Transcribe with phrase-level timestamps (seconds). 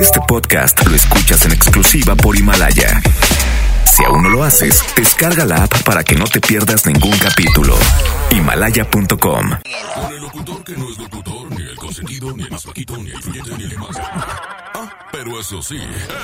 [0.00, 3.02] Este podcast lo escuchas en exclusiva por Himalaya.
[3.84, 7.76] Si aún no lo haces, descarga la app para que no te pierdas ningún capítulo.
[8.30, 9.18] Himalaya.com.
[9.18, 9.60] Con
[10.12, 13.16] el locutor que no es locutor, ni el consentido, ni el más flaquito, ni el
[13.16, 13.98] influyente, ni el más.
[13.98, 15.78] Ah, pero eso sí,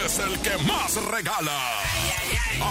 [0.07, 1.61] es el que más regala.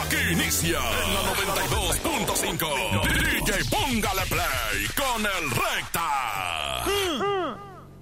[0.03, 3.13] Aquí inicia en la 92.5.
[3.13, 6.83] DJ Póngale Play con el Recta.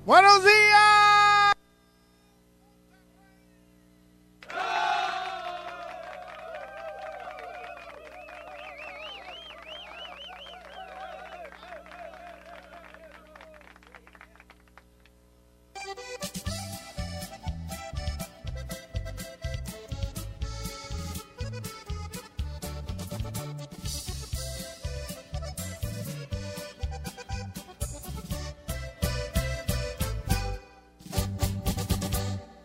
[0.05, 1.32] ¡Buenos días!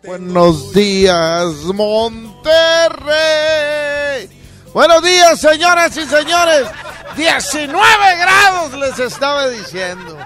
[0.09, 2.41] Buenos días, Monterrey.
[4.73, 6.67] Buenos días, señoras y señores.
[7.15, 10.17] 19 grados les estaba diciendo.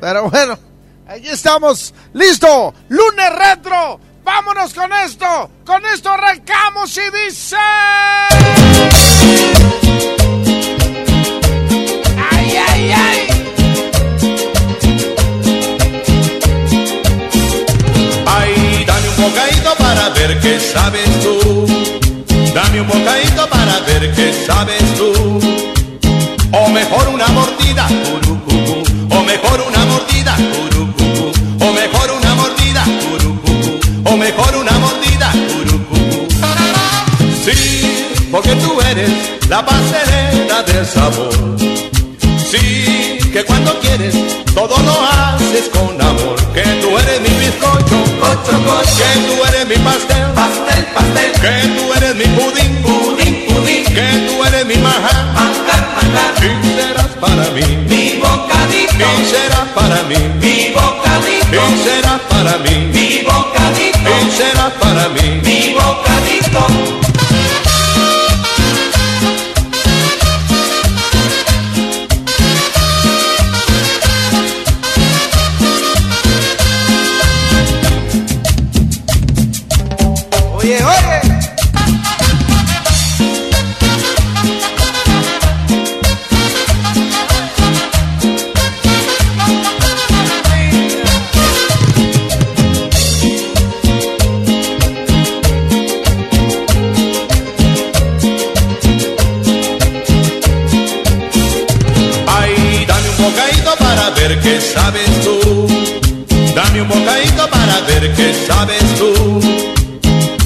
[0.00, 0.58] Pero bueno,
[1.06, 1.92] aquí estamos.
[2.14, 2.72] Listo.
[2.88, 4.00] Lunes retro.
[4.24, 5.50] Vámonos con esto.
[5.66, 7.58] Con esto arrancamos y dice...
[19.26, 21.66] bocadito para ver qué sabes tú.
[22.54, 25.12] Dame un bocadito para ver qué sabes tú.
[26.52, 27.86] O mejor una mordida.
[29.10, 30.36] O mejor una mordida.
[31.60, 32.84] O mejor una mordida.
[34.04, 35.32] O mejor una mordida.
[37.44, 39.10] Sí, porque tú eres
[39.48, 41.56] la pastelera del sabor.
[42.50, 44.14] Sí, que cuando quieres
[44.54, 46.36] todo lo haces con amor.
[46.54, 48.05] Que tú eres mi bizcocho, cocho, cocho.
[48.26, 51.32] Que tú eres mi pastel, pastel, pastel.
[51.40, 53.84] Que tú eres mi pudín, pudín, pudín.
[53.84, 56.34] Que tú eres mi maján, manjar, manjar.
[56.42, 59.04] Y serás para mí, mi bocadito.
[59.20, 61.56] Y serás para mí, mi bocadito.
[61.56, 64.10] Y serás para mí, mi bocadito.
[64.10, 66.66] Y serás para mí, mi bocadito.
[104.46, 105.66] Qué sabes tú.
[106.54, 109.12] Dame un bocadito para ver qué sabes tú.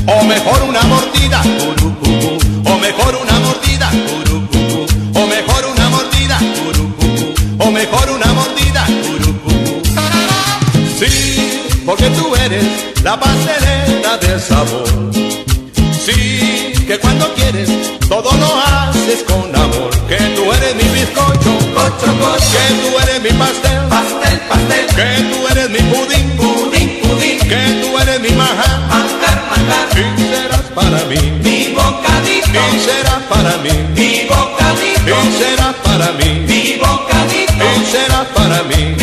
[0.07, 2.39] O mejor una mordida, curucucú.
[2.71, 4.87] O mejor una mordida, curucucú.
[5.21, 7.35] O mejor una mordida, curucucú.
[7.59, 9.83] O mejor una mordida, curucucú.
[10.99, 12.65] Sí, porque tú eres
[13.03, 15.11] la pastelera del sabor.
[16.05, 17.69] Sí, que cuando quieres
[18.09, 19.91] todo lo haces con amor.
[20.09, 22.51] Que tú eres mi bizcocho, cocho, cocho.
[22.55, 23.70] Que tú eres mi pastel.
[25.01, 27.39] Que tú eres mi pudín, pudín, pudín.
[27.49, 29.89] Que tú eres mi maján, manjar, manjar.
[29.97, 32.61] Y serás para mí, mi bocadito.
[32.77, 35.17] Y serás para mí, mi bocadito.
[35.25, 37.65] Y serás para mí, mi bocadito.
[37.81, 38.95] Y serás para mí,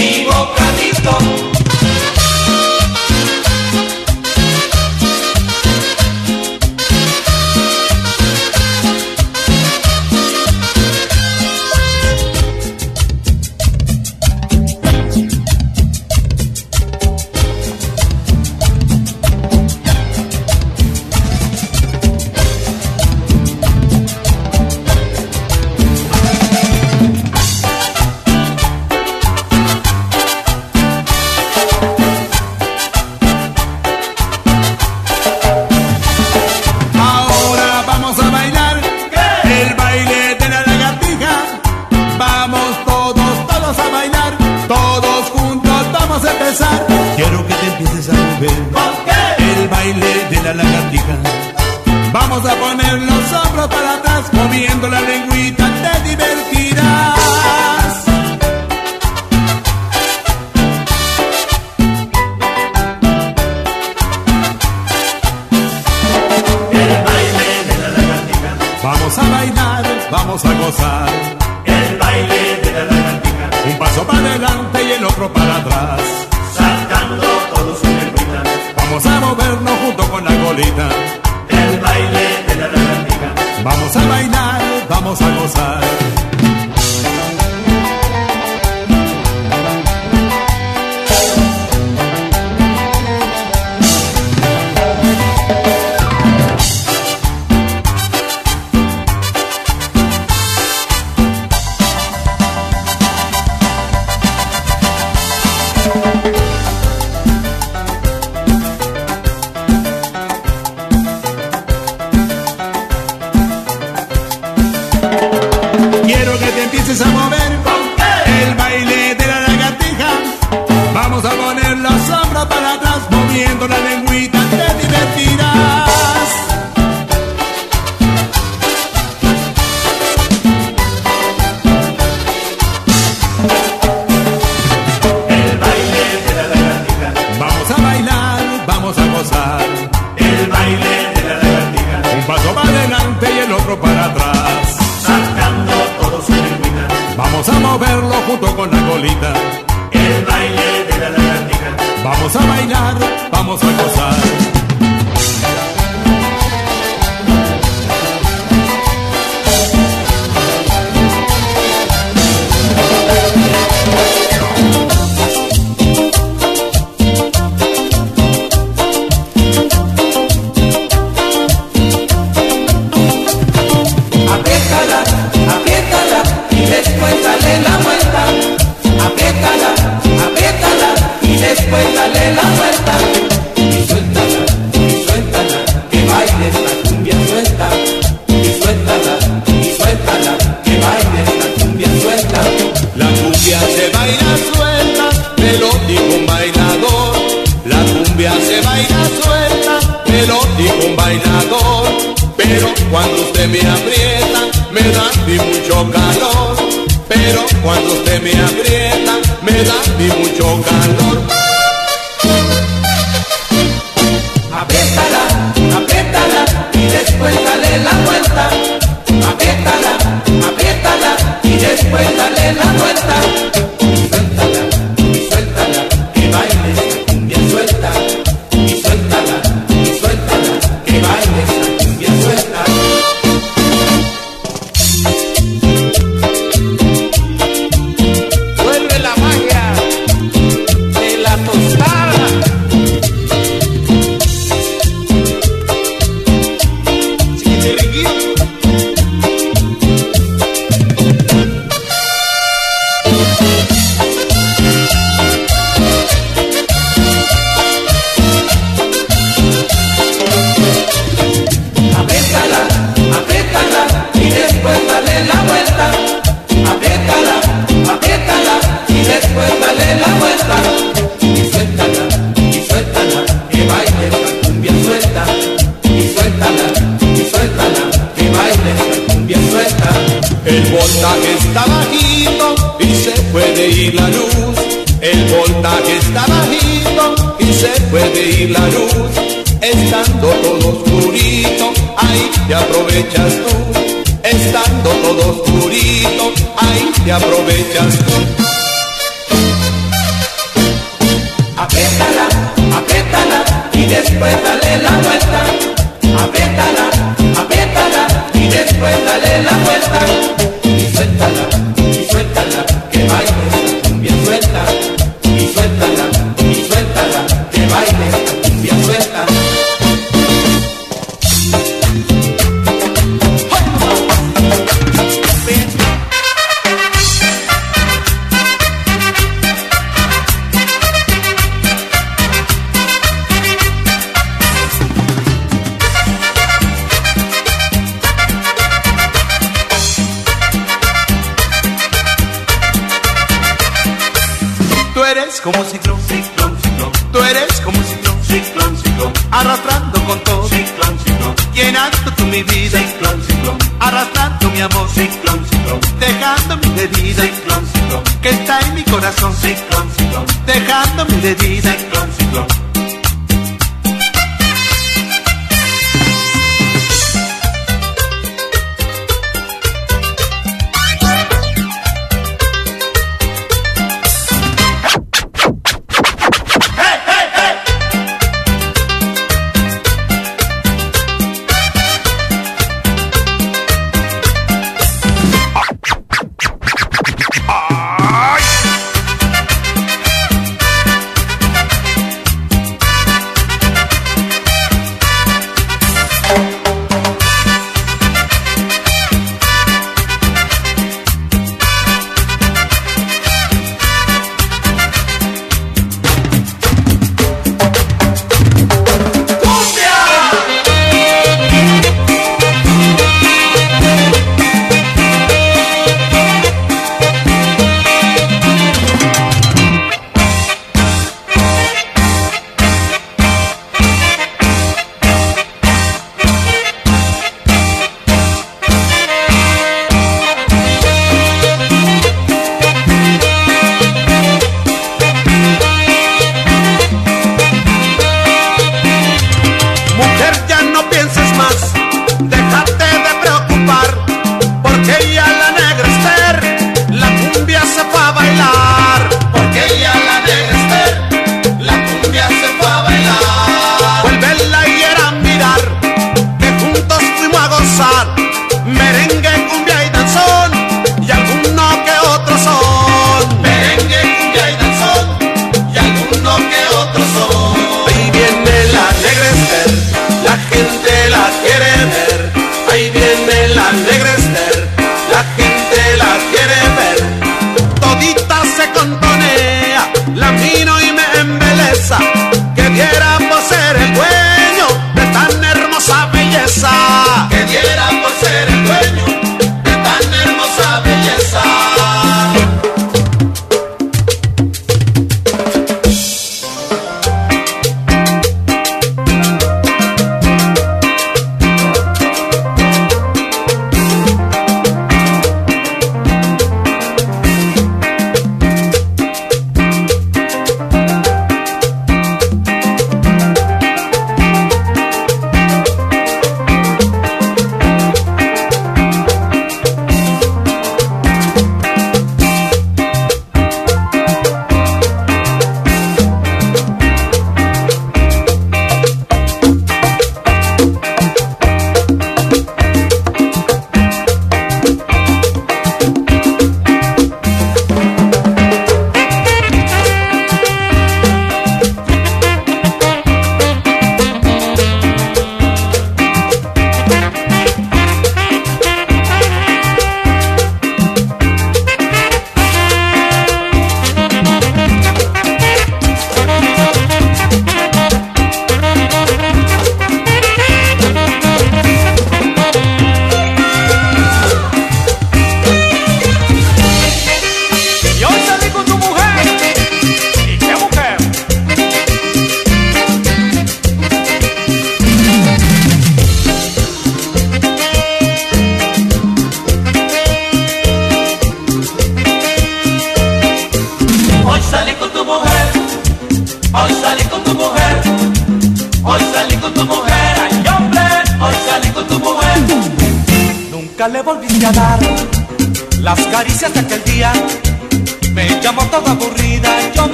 [482.78, 483.07] pudiera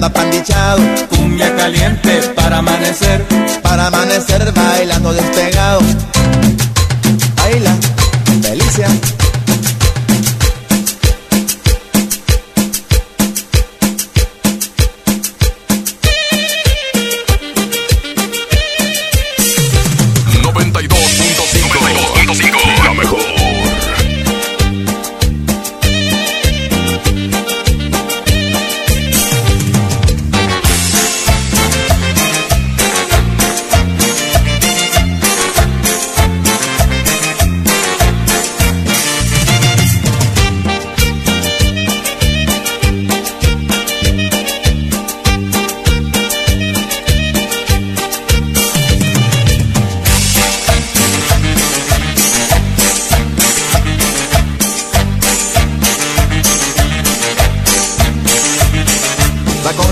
[0.00, 0.82] bailando apandichado,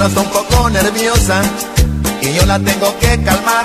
[0.09, 1.42] está un poco nerviosa
[2.23, 3.64] y yo la tengo que calmar.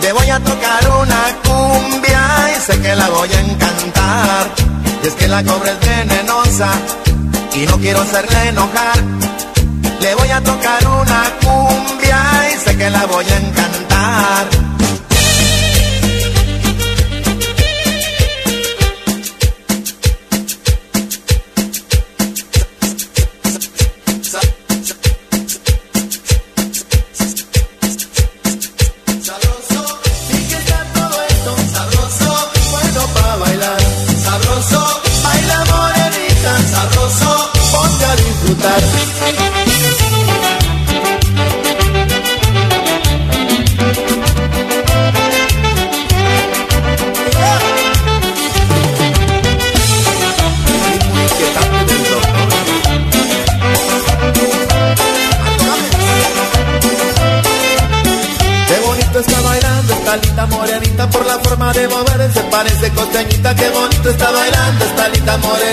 [0.00, 2.22] Le voy a tocar una cumbia
[2.56, 4.46] y sé que la voy a encantar.
[5.02, 6.68] Y es que la cobra es venenosa
[7.54, 8.98] y no quiero hacerla enojar.
[10.00, 12.20] Le voy a tocar una cumbia
[12.54, 14.65] y sé que la voy a encantar.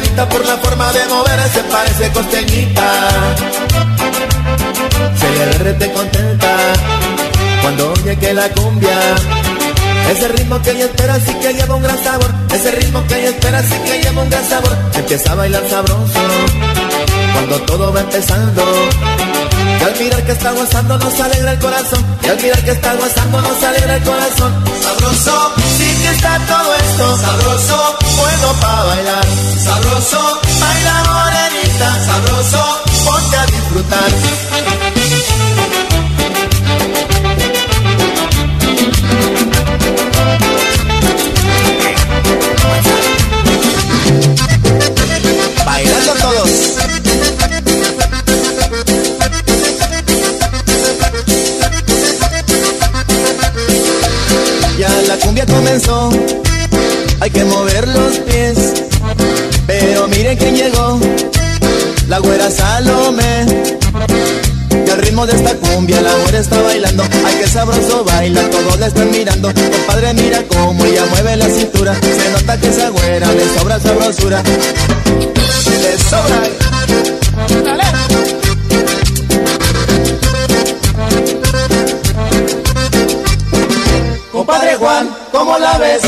[0.01, 3.10] Por la forma de mover, se parece costeñita.
[5.19, 6.56] Se le derrete contenta
[7.62, 8.97] cuando oye que la cumbia.
[10.10, 12.34] Ese ritmo que ella espera sí que lleva un gran sabor.
[12.51, 14.77] Ese ritmo que ella espera sí que lleva un gran sabor.
[14.95, 16.19] Empieza a bailar sabroso
[17.34, 18.63] cuando todo va empezando.
[19.80, 22.06] Y al mirar que está gozando nos alegra el corazón.
[22.23, 24.54] Y al mirar que está gozando nos alegra el corazón.
[24.82, 27.17] Sabroso, sí que está todo esto.
[27.17, 29.26] Sabroso, bueno para bailar.
[29.63, 32.06] Sabroso, baila morenita.
[32.06, 34.83] Sabroso, ponte a disfrutar.
[65.84, 69.52] Cumbia la güera está bailando, ay que sabroso baila, todos le están mirando.
[69.54, 74.43] Compadre mira cómo ella mueve la cintura, se nota que esa güera le sobra sabrosura.
[75.82, 76.43] Le sobra.
[84.32, 86.02] Compadre Juan, ¿cómo la ves?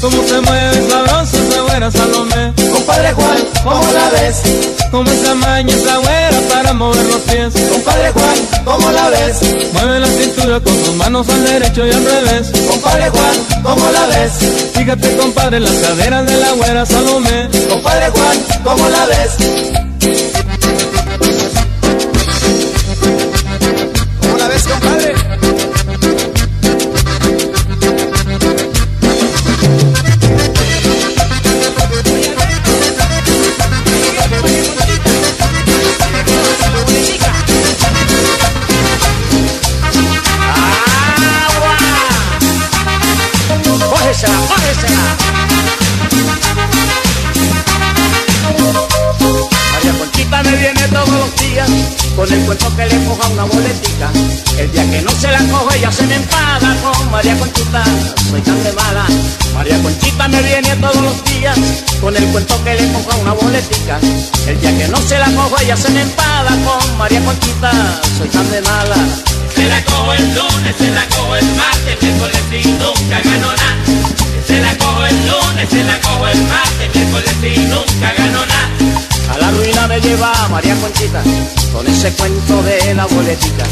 [0.00, 1.39] Cómo se mueve sabroso
[1.80, 2.52] güera Salomé.
[2.72, 4.42] Compadre Juan, ¿cómo la ves?
[4.90, 7.54] Cómo se amaña esa güera para mover los pies.
[7.72, 9.36] Compadre Juan, ¿cómo la ves?
[9.72, 12.52] Mueve la cintura con sus manos al derecho y al revés.
[12.68, 14.32] Compadre Juan, ¿cómo la ves?
[14.74, 17.48] Fíjate compadre las caderas de la güera Salomé.
[17.70, 19.69] Compadre Juan, ¿cómo la ves?
[60.42, 61.58] Viene todos los días
[62.00, 63.98] con el cuento que le coja una boletica.
[64.46, 67.70] El día que no se la cojo ella se me enfada con María Conchita,
[68.18, 68.96] soy tan de mala.
[69.54, 73.84] Se la cojo el lunes, se la cojo el martes, miércoles y nunca ganó nada.
[74.46, 78.70] Se la cojo el lunes, se la cojo el martes, miércoles y nunca ganó nada.
[79.34, 81.22] A la ruina me lleva María Conchita
[81.72, 83.64] con ese cuento de la boletica,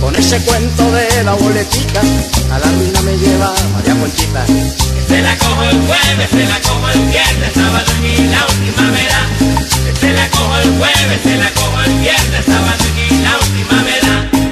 [0.00, 2.00] con ese cuento de la boletica.
[2.50, 4.44] A la ruina me lleva María Conchita.
[5.08, 9.28] Se la cojo el jueves, se la cojo el viernes, sábado y la última verá.
[10.00, 14.43] Se la cojo el jueves, se la cojo el viernes, sábado y la última verá.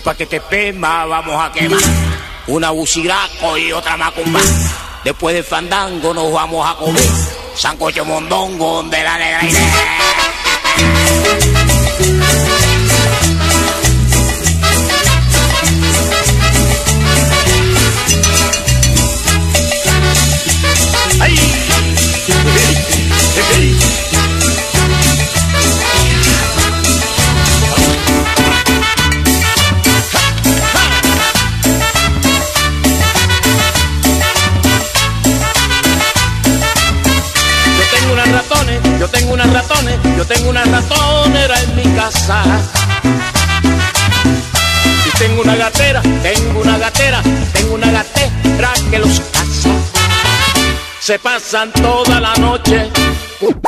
[0.00, 1.78] Dos paquetes de pema vamos a quemar.
[2.46, 4.40] Una buciraco y otra macumba.
[5.04, 7.04] Después del fandango nos vamos a comer.
[7.54, 9.40] Sancocho mondongo de la negra.
[51.10, 52.88] Se pasan toda la noche.
[53.40, 53.60] Curru,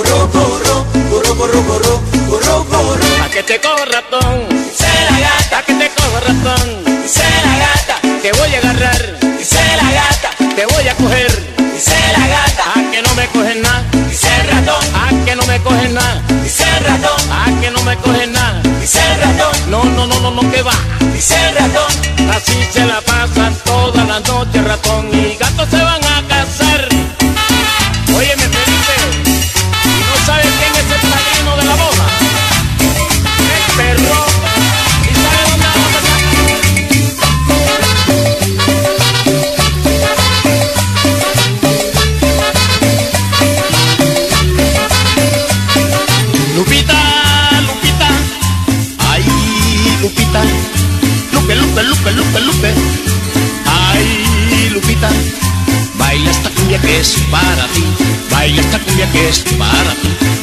[0.00, 1.94] corro, corro, corro, corro, corro,
[2.28, 3.24] corro, corro.
[3.24, 7.54] A que te cojo ratón, Dice la gata, a que te cojo ratón, dice la
[7.58, 8.60] gata, te voy a
[10.60, 14.48] te voy a coger, dice la gata, a que no me cogen nada, dice el
[14.48, 18.30] ratón, a que no me cogen nada, dice el ratón, a que no me cogen
[18.30, 18.60] nada.
[18.78, 20.74] dice el ratón, No, no, no, no, no, que va.
[21.14, 21.90] dice el ratón.
[22.30, 24.79] Así se la pasan todas las noches, ratón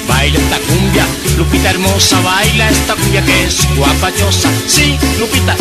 [0.08, 1.06] Baila esta cumbia,
[1.38, 4.50] Lupita hermosa, baila esta cumbia que es guapachosa.
[4.66, 5.56] Sí, Lupita,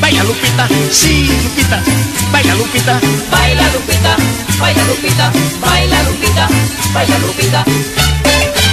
[0.00, 1.82] baila Lupita, sí, Lupita,
[2.32, 4.16] baila Lupita, baila Lupita,
[4.58, 6.48] baila Lupita, baila Lupita,
[6.92, 7.62] baila Lupita.
[7.64, 7.64] Baila,
[8.22, 8.71] Lupita.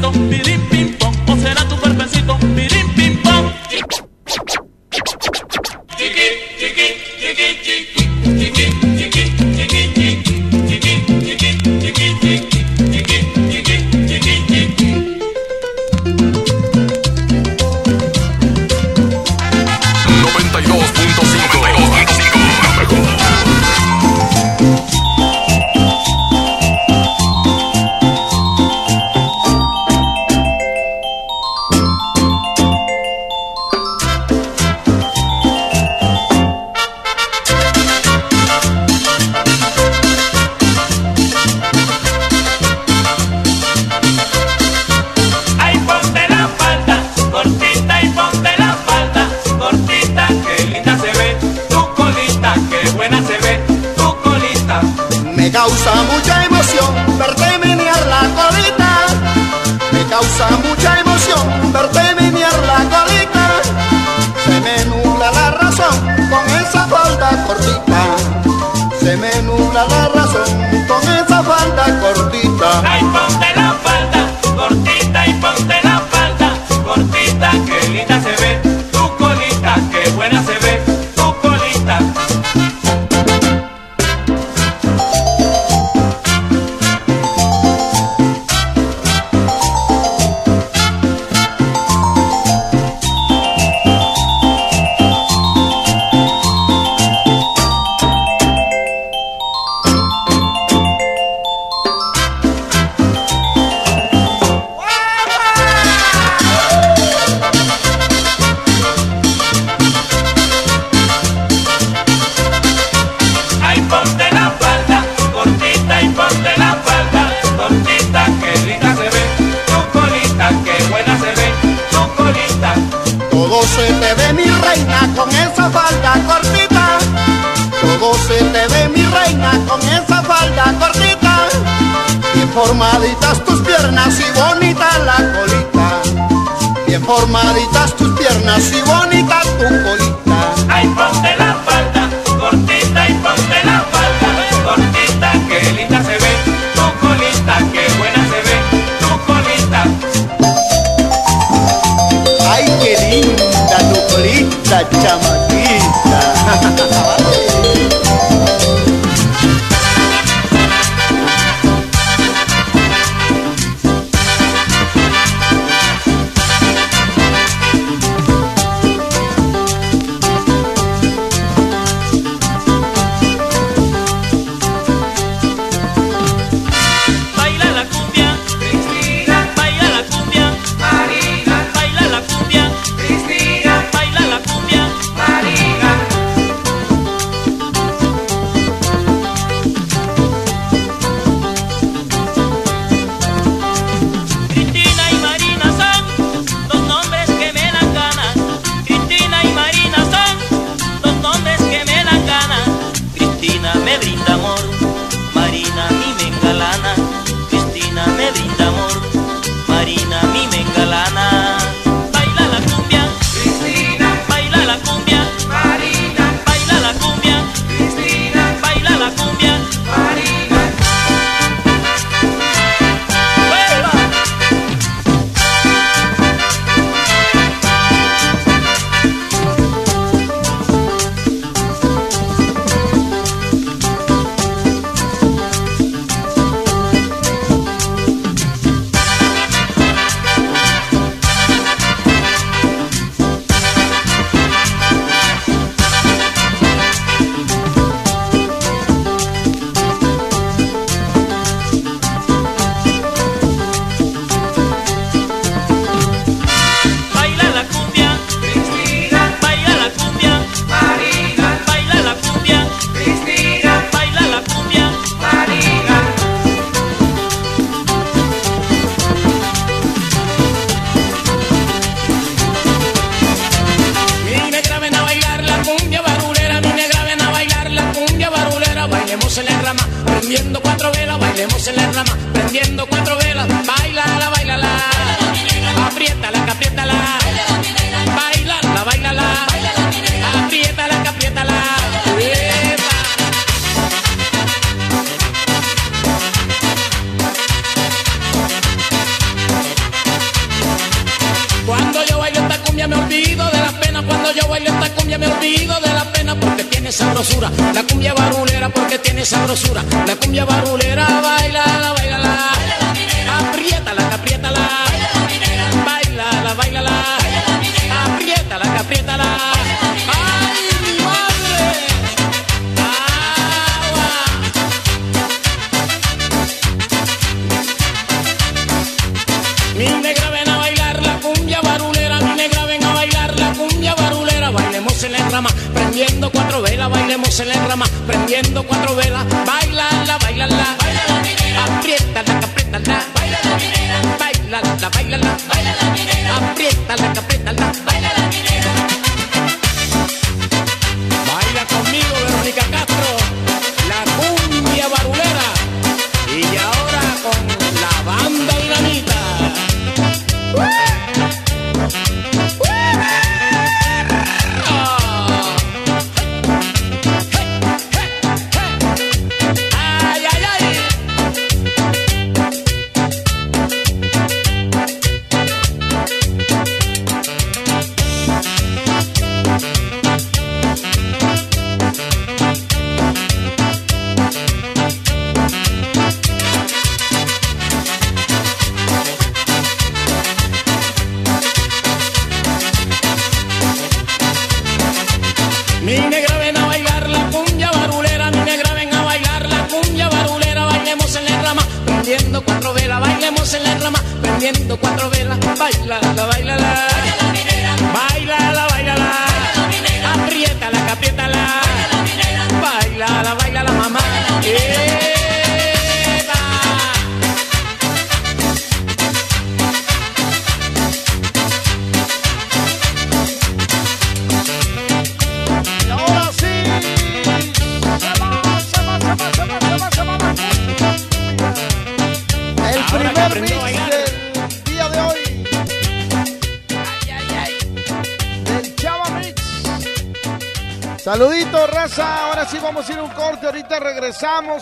[0.00, 0.69] Pirito, pirip,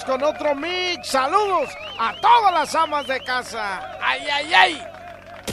[0.08, 1.08] con otro mix.
[1.08, 3.98] Saludos a todas las amas de casa.
[4.00, 4.82] ¡Ay, ay, ay!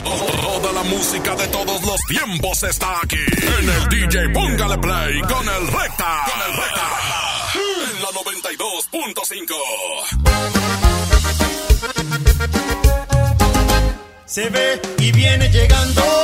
[0.02, 3.26] Toda la música de todos los tiempos está aquí.
[3.60, 6.22] En el DJ Póngale Play con el Recta.
[6.26, 6.88] Con el Recta.
[7.56, 9.56] En la 92.5.
[14.26, 16.15] Se ve y viene llegando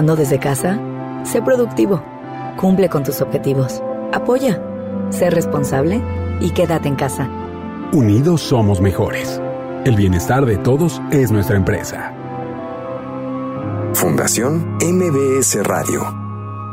[0.00, 0.78] trabajando desde casa,
[1.24, 2.02] sé productivo,
[2.56, 3.82] cumple con tus objetivos,
[4.12, 4.58] apoya,
[5.10, 6.00] sé responsable
[6.40, 7.28] y quédate en casa.
[7.92, 9.40] Unidos somos mejores.
[9.84, 12.14] El bienestar de todos es nuestra empresa.
[13.92, 16.19] Fundación MBS Radio.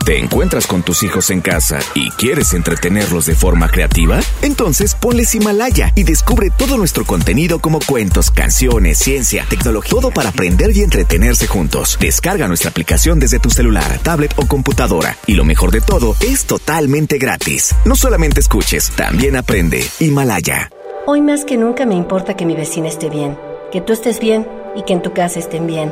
[0.08, 4.22] ¿Te encuentras con tus hijos en casa y quieres entretenerlos de forma creativa?
[4.41, 10.30] Entonces ponles Himalaya y descubre todo nuestro contenido como cuentos, canciones, ciencia, tecnología, todo para
[10.30, 11.97] aprender y entretenerse juntos.
[11.99, 15.18] Descarga nuestra aplicación desde tu celular, tablet o computadora.
[15.26, 17.76] Y lo mejor de todo, es totalmente gratis.
[17.84, 19.84] No solamente escuches, también aprende.
[19.99, 20.72] Himalaya.
[21.05, 23.38] Hoy más que nunca me importa que mi vecina esté bien,
[23.74, 25.91] que tú estés bien y que en tu casa estén bien.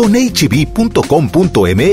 [0.00, 1.90] Con hb.com.mx,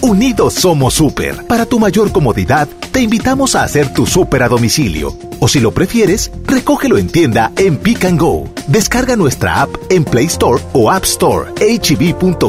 [0.00, 1.46] unidos somos super.
[1.46, 5.16] Para tu mayor comodidad, te invitamos a hacer tu super a domicilio.
[5.38, 8.48] O si lo prefieres, recógelo en tienda en Pick and Go.
[8.66, 11.52] Descarga nuestra app en Play Store o App Store.
[11.52, 12.42] hb.com.mx.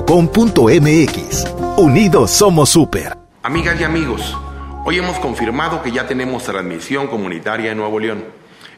[1.78, 3.16] Unidos somos super.
[3.44, 4.36] Amigas y amigos,
[4.86, 8.26] hoy hemos confirmado que ya tenemos transmisión comunitaria en Nuevo León.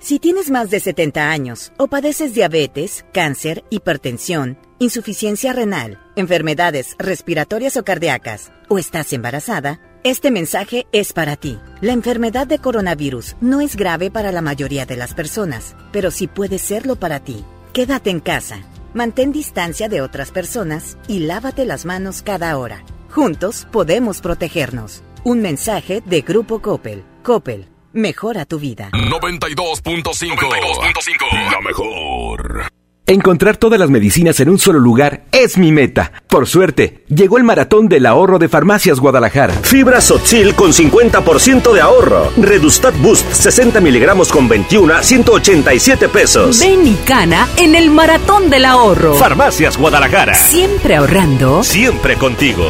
[0.00, 7.76] Si tienes más de 70 años o padeces diabetes, cáncer, hipertensión, insuficiencia renal, enfermedades respiratorias
[7.76, 11.58] o cardíacas, o estás embarazada, este mensaje es para ti.
[11.80, 16.28] La enfermedad de coronavirus no es grave para la mayoría de las personas, pero sí
[16.28, 17.44] puede serlo para ti.
[17.72, 18.60] Quédate en casa,
[18.94, 22.84] mantén distancia de otras personas y lávate las manos cada hora.
[23.10, 25.02] Juntos podemos protegernos.
[25.24, 27.02] Un mensaje de Grupo Coppel.
[27.24, 28.90] Coppel Mejora tu vida.
[28.92, 31.50] 92.5.
[31.50, 32.64] La mejor.
[33.06, 36.12] Encontrar todas las medicinas en un solo lugar es mi meta.
[36.28, 39.54] Por suerte, llegó el maratón del ahorro de Farmacias Guadalajara.
[39.54, 42.30] Fibra Sotzil con 50% de ahorro.
[42.36, 46.60] Redustat Boost 60 miligramos con 21 a 187 pesos.
[46.60, 49.14] Ven y cana en el maratón del ahorro.
[49.14, 50.34] Farmacias Guadalajara.
[50.34, 51.64] Siempre ahorrando.
[51.64, 52.66] Siempre contigo.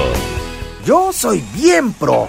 [0.87, 2.29] Yo soy bien pro.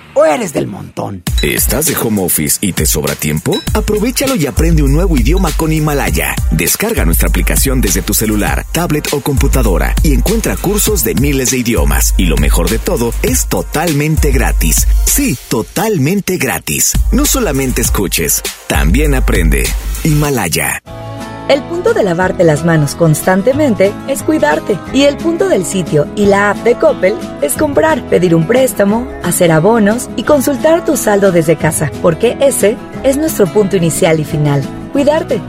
[0.13, 1.23] o eres del montón?
[1.41, 3.55] ¿Estás de home office y te sobra tiempo?
[3.73, 6.35] Aprovechalo y aprende un nuevo idioma con Himalaya.
[6.51, 11.57] Descarga nuestra aplicación desde tu celular, tablet o computadora y encuentra cursos de miles de
[11.57, 12.13] idiomas.
[12.17, 14.87] Y lo mejor de todo, es totalmente gratis.
[15.05, 16.93] Sí, totalmente gratis.
[17.11, 19.63] No solamente escuches, también aprende.
[20.03, 20.81] Himalaya.
[21.51, 24.77] El punto de lavarte las manos constantemente es cuidarte.
[24.93, 29.05] Y el punto del sitio y la app de Coppel es comprar, pedir un préstamo,
[29.21, 31.91] hacer abonos y consultar tu saldo desde casa.
[32.01, 34.63] Porque ese es nuestro punto inicial y final.
[34.91, 35.39] Cuidarte.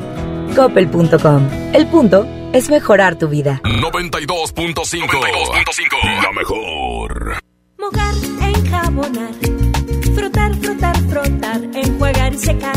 [0.55, 1.49] Coppel.com.
[1.73, 3.61] El punto es mejorar tu vida.
[3.65, 6.23] 92.5.
[6.23, 7.39] La mejor.
[7.79, 9.33] Mojar, enjabonar.
[10.15, 11.61] Frotar, frotar, frotar.
[11.75, 12.77] Enjuagar y secar.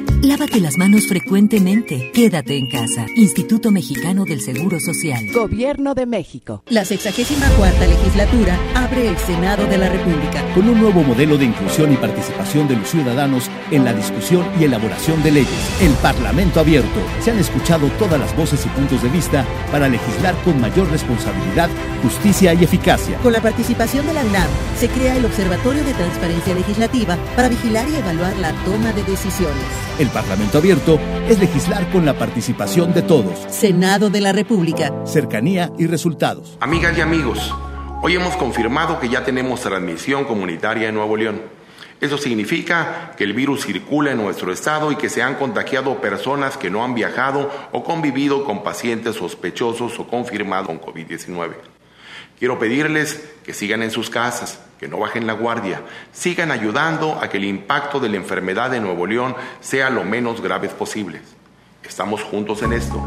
[0.23, 2.11] Lávate las manos frecuentemente.
[2.13, 3.07] Quédate en casa.
[3.15, 5.31] Instituto Mexicano del Seguro Social.
[5.33, 6.61] Gobierno de México.
[6.67, 10.45] La 64 legislatura abre el Senado de la República.
[10.53, 14.65] Con un nuevo modelo de inclusión y participación de los ciudadanos en la discusión y
[14.65, 15.81] elaboración de leyes.
[15.81, 16.99] El Parlamento abierto.
[17.19, 21.71] Se han escuchado todas las voces y puntos de vista para legislar con mayor responsabilidad,
[22.03, 23.17] justicia y eficacia.
[23.23, 24.47] Con la participación de la UNAM,
[24.77, 29.65] se crea el Observatorio de Transparencia Legislativa para vigilar y evaluar la toma de decisiones.
[29.97, 33.39] El Parlamento Abierto es legislar con la participación de todos.
[33.49, 34.93] Senado de la República.
[35.05, 36.57] Cercanía y resultados.
[36.59, 37.53] Amigas y amigos,
[38.01, 41.41] hoy hemos confirmado que ya tenemos transmisión comunitaria en Nuevo León.
[42.01, 46.57] Eso significa que el virus circula en nuestro estado y que se han contagiado personas
[46.57, 51.80] que no han viajado o convivido con pacientes sospechosos o confirmados con COVID-19.
[52.41, 57.29] Quiero pedirles que sigan en sus casas, que no bajen la guardia, sigan ayudando a
[57.29, 61.21] que el impacto de la enfermedad de Nuevo León sea lo menos graves posibles.
[61.83, 62.99] Estamos juntos en esto.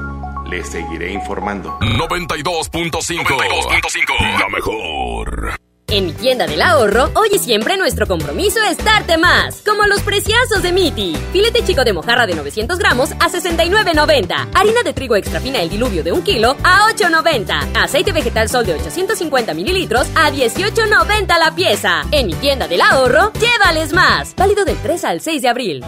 [0.47, 1.81] Les seguiré informando.
[1.81, 4.39] 92.5.
[4.39, 5.57] La mejor.
[5.95, 9.63] En mi tienda del ahorro, hoy y siempre nuestro compromiso es darte más.
[9.65, 11.15] Como los preciazos de Miti.
[11.31, 14.49] Filete chico de mojarra de 900 gramos a 69.90.
[14.55, 17.77] Harina de trigo extra fina el diluvio de un kilo a 8.90.
[17.77, 22.03] Aceite vegetal sol de 850 mililitros a 18.90 la pieza.
[22.11, 24.35] En mi tienda del ahorro, llévales más.
[24.35, 25.85] Válido del 3 al 6 de abril.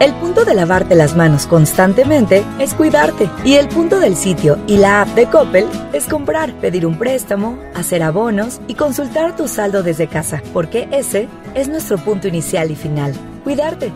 [0.00, 3.28] El punto de lavarte las manos constantemente es cuidarte.
[3.44, 7.58] Y el punto del sitio y la app de Coppel es comprar, pedir un préstamo,
[7.74, 10.42] hacer abonos y consultar tu saldo desde casa.
[10.54, 13.12] Porque ese es nuestro punto inicial y final.
[13.44, 13.92] Cuidarte.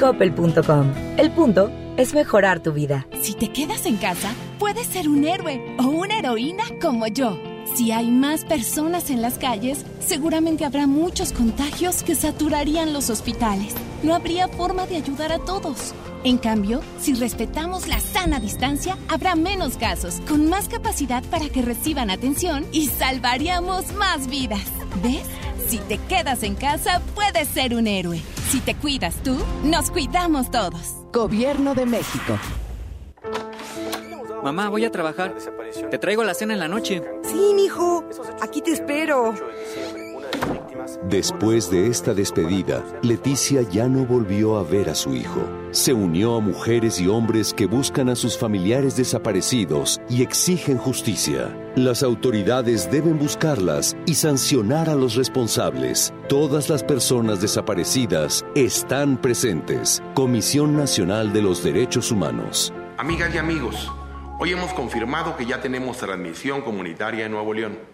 [0.00, 0.90] Coppel.com.
[1.18, 3.06] El punto es mejorar tu vida.
[3.20, 7.38] Si te quedas en casa, puedes ser un héroe o una heroína como yo.
[7.74, 13.74] Si hay más personas en las calles, seguramente habrá muchos contagios que saturarían los hospitales.
[14.04, 15.94] No habría forma de ayudar a todos.
[16.24, 21.62] En cambio, si respetamos la sana distancia, habrá menos casos, con más capacidad para que
[21.62, 24.64] reciban atención y salvaríamos más vidas.
[25.02, 25.24] ¿Ves?
[25.68, 28.20] Si te quedas en casa, puedes ser un héroe.
[28.50, 30.96] Si te cuidas tú, nos cuidamos todos.
[31.10, 32.38] Gobierno de México.
[34.42, 35.34] Mamá, voy a trabajar.
[35.90, 37.02] Te traigo la cena en la noche.
[37.22, 38.04] Sí, mijo.
[38.42, 39.34] Aquí te espero.
[41.08, 45.40] Después de esta despedida, Leticia ya no volvió a ver a su hijo.
[45.70, 51.54] Se unió a mujeres y hombres que buscan a sus familiares desaparecidos y exigen justicia.
[51.76, 56.14] Las autoridades deben buscarlas y sancionar a los responsables.
[56.28, 60.02] Todas las personas desaparecidas están presentes.
[60.14, 62.72] Comisión Nacional de los Derechos Humanos.
[62.96, 63.90] Amigas y amigos,
[64.38, 67.93] hoy hemos confirmado que ya tenemos transmisión comunitaria en Nuevo León.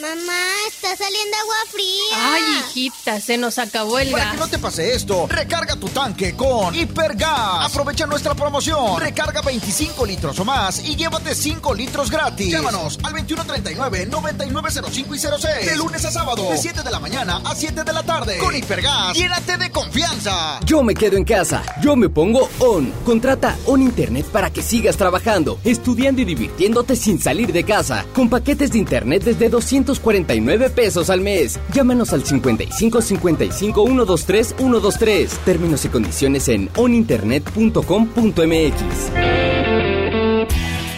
[0.00, 0.32] Mamá,
[0.68, 2.16] está saliendo agua fría.
[2.16, 4.34] Ay, hijita, se nos acabó el Para gas.
[4.34, 7.64] que no te pase esto, recarga tu tanque con Hipergas.
[7.64, 9.00] Aprovecha nuestra promoción.
[9.00, 12.50] Recarga 25 litros o más y llévate 5 litros gratis.
[12.52, 15.66] Llámanos al 2139-9905 y 06.
[15.66, 18.36] De lunes a sábado, de 7 de la mañana a 7 de la tarde.
[18.36, 20.60] Con Hipergas, llénate de confianza.
[20.66, 22.92] Yo me quedo en casa, yo me pongo ON.
[23.06, 28.04] Contrata ON Internet para que sigas trabajando, estudiando y divirtiéndote sin salir de casa.
[28.14, 29.48] Con paquetes de Internet desde
[29.86, 31.60] 249 pesos al mes.
[31.72, 35.30] Llámanos al 55 55 123 123.
[35.44, 38.72] Términos y condiciones en oninternet.com.mx.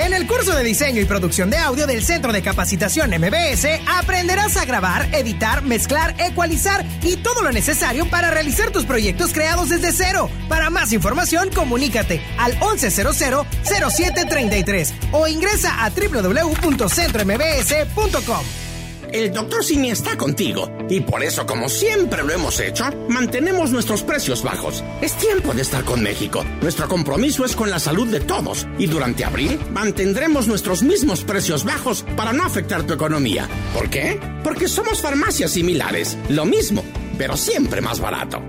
[0.00, 4.56] En el curso de diseño y producción de audio del Centro de Capacitación MBS aprenderás
[4.56, 9.92] a grabar, editar, mezclar, ecualizar y todo lo necesario para realizar tus proyectos creados desde
[9.92, 10.30] cero.
[10.48, 18.67] Para más información, comunícate al 1100-0733 o ingresa a www.centrombs.com.
[19.12, 24.02] El doctor Simi está contigo y por eso, como siempre lo hemos hecho, mantenemos nuestros
[24.02, 24.84] precios bajos.
[25.00, 26.44] Es tiempo de estar con México.
[26.60, 31.64] Nuestro compromiso es con la salud de todos y durante abril mantendremos nuestros mismos precios
[31.64, 33.48] bajos para no afectar tu economía.
[33.72, 34.20] ¿Por qué?
[34.44, 36.84] Porque somos farmacias similares, lo mismo,
[37.16, 38.42] pero siempre más barato.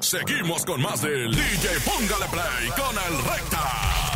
[0.00, 4.12] Seguimos con más del DJ Póngale Play con el Recta.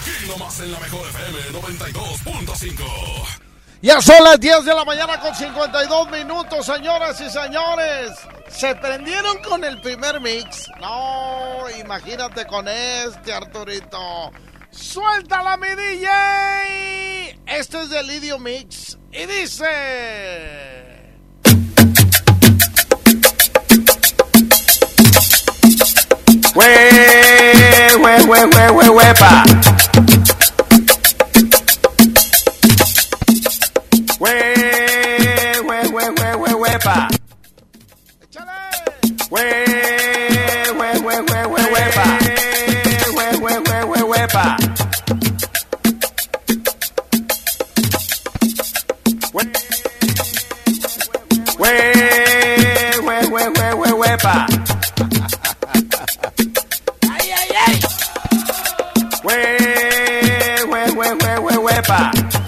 [0.00, 3.43] Aquí nomás en la mejor FM 92.5.
[3.84, 8.12] Ya son las 10 de la mañana con 52 minutos, señoras y señores.
[8.48, 10.70] Se prendieron con el primer mix.
[10.80, 14.30] No, imagínate con este, Arturito.
[14.70, 17.38] ¡Suéltala, mi DJ!
[17.44, 19.66] Este es del Lidio Mix y dice...
[26.54, 29.44] Hue, hue, hue, hue, huepa.
[29.44, 30.33] Hue,
[61.22, 62.43] we, we, we, we.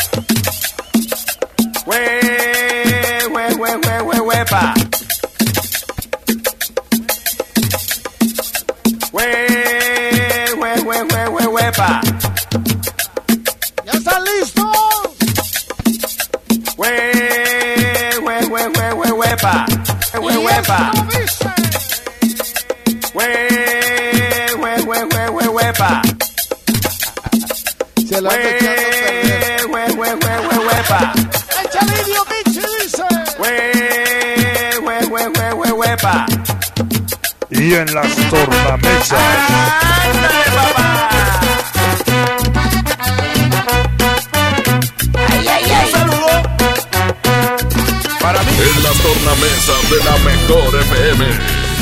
[49.66, 51.26] De la mejor FM.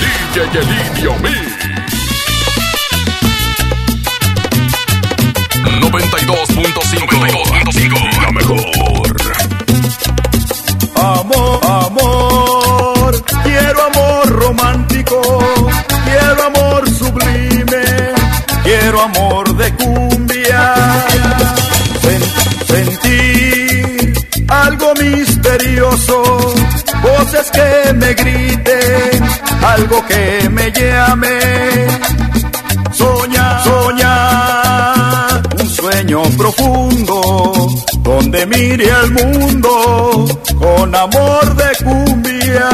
[0.01, 1.53] DJ Elidio Mix.
[5.81, 8.23] 92.5.
[8.23, 9.15] La mejor.
[10.97, 15.21] Amor, amor, quiero amor romántico,
[16.07, 17.85] quiero amor sublime,
[18.63, 20.75] quiero amor de cumbia.
[22.01, 22.25] Sen-
[22.67, 24.15] sentir
[24.49, 26.55] algo misterioso,
[27.09, 29.25] voces que me griten,
[29.75, 31.39] algo que me llame.
[32.93, 37.67] Soñar, soñar, un sueño profundo,
[38.01, 40.25] donde mire al mundo
[40.59, 42.71] con amor de cumbia.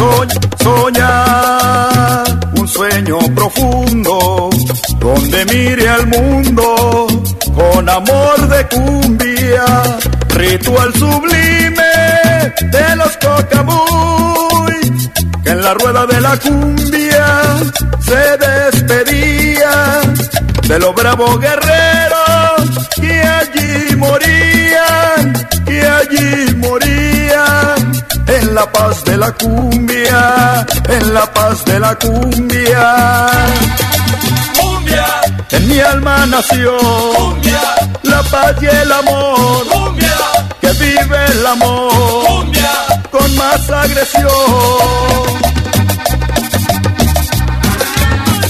[0.00, 2.24] Soñ- soñar,
[2.56, 4.50] un sueño profundo,
[4.98, 7.06] donde mire al mundo
[7.54, 9.64] con amor de cumbia.
[10.34, 11.89] Ritual sublime
[12.62, 15.10] de los cocabuy,
[15.42, 17.26] que en la rueda de la cumbia
[18.00, 20.00] se despedía
[20.68, 27.92] de los bravos guerreros que allí morían, que allí morían
[28.26, 33.26] en la paz de la cumbia, en la paz de la cumbia.
[34.60, 35.06] Cumbia,
[35.50, 36.76] en mi alma nació
[37.16, 37.60] cumbia,
[38.02, 40.16] la paz y el amor, cumbia,
[40.60, 42.39] que vive el amor,
[43.40, 44.28] más agresión.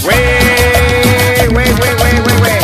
[0.03, 2.59] Wey, wey, wey, wey, wey, wey.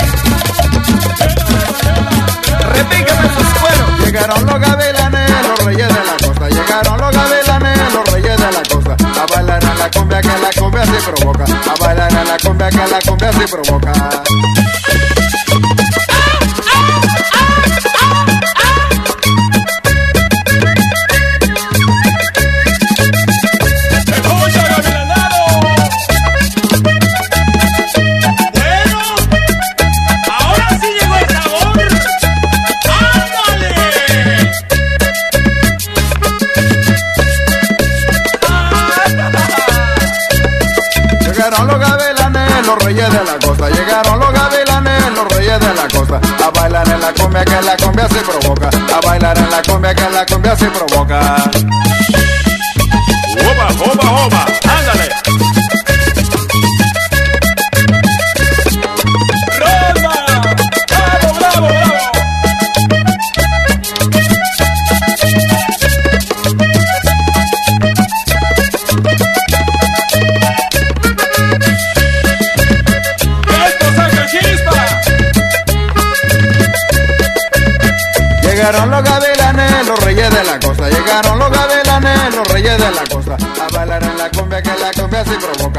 [2.75, 4.05] Repícame sus cueros.
[4.05, 6.49] Llegaron los gavilanes, los reyes de la costa.
[6.49, 9.21] Llegaron los gavilanes, los reyes de la costa.
[9.21, 11.45] A bailar a la cumbia que la cumbia se provoca.
[11.45, 13.93] A a la cumbia que la cumbia se provoca.
[50.57, 51.46] Se provoca.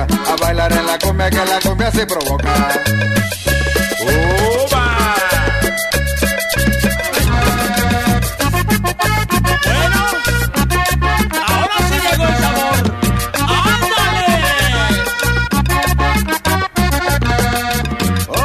[0.06, 2.54] A bailar en la cumbia que la cumbia se provoca.
[11.46, 12.78] Ahora sí llegó el sabor.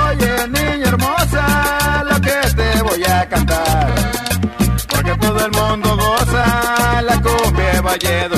[0.07, 3.93] Oye, niña hermosa, lo que te voy a cantar.
[4.89, 8.32] Porque todo el mundo goza la cumbia de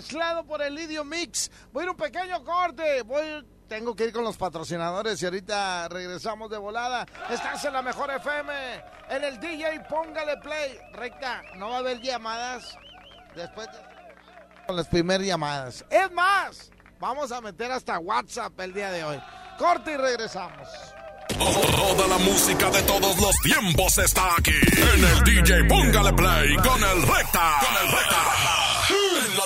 [0.00, 1.50] mezclado por el Lidio Mix.
[1.72, 3.02] Voy a ir a un pequeño corte.
[3.02, 7.06] Voy, tengo que ir con los patrocinadores y ahorita regresamos de volada.
[7.28, 8.52] Estás en la mejor FM.
[9.10, 10.78] En el DJ, póngale play.
[10.94, 12.78] Recta, no va a haber llamadas
[13.36, 13.90] después de
[14.66, 15.84] con las primeras llamadas.
[15.90, 19.20] Es más, vamos a meter hasta WhatsApp el día de hoy.
[19.58, 20.68] Corte y regresamos.
[21.28, 24.58] Toda la música de todos los tiempos está aquí.
[24.76, 27.58] En el DJ Póngale Play con el Recta.
[27.60, 28.30] Con el Recta.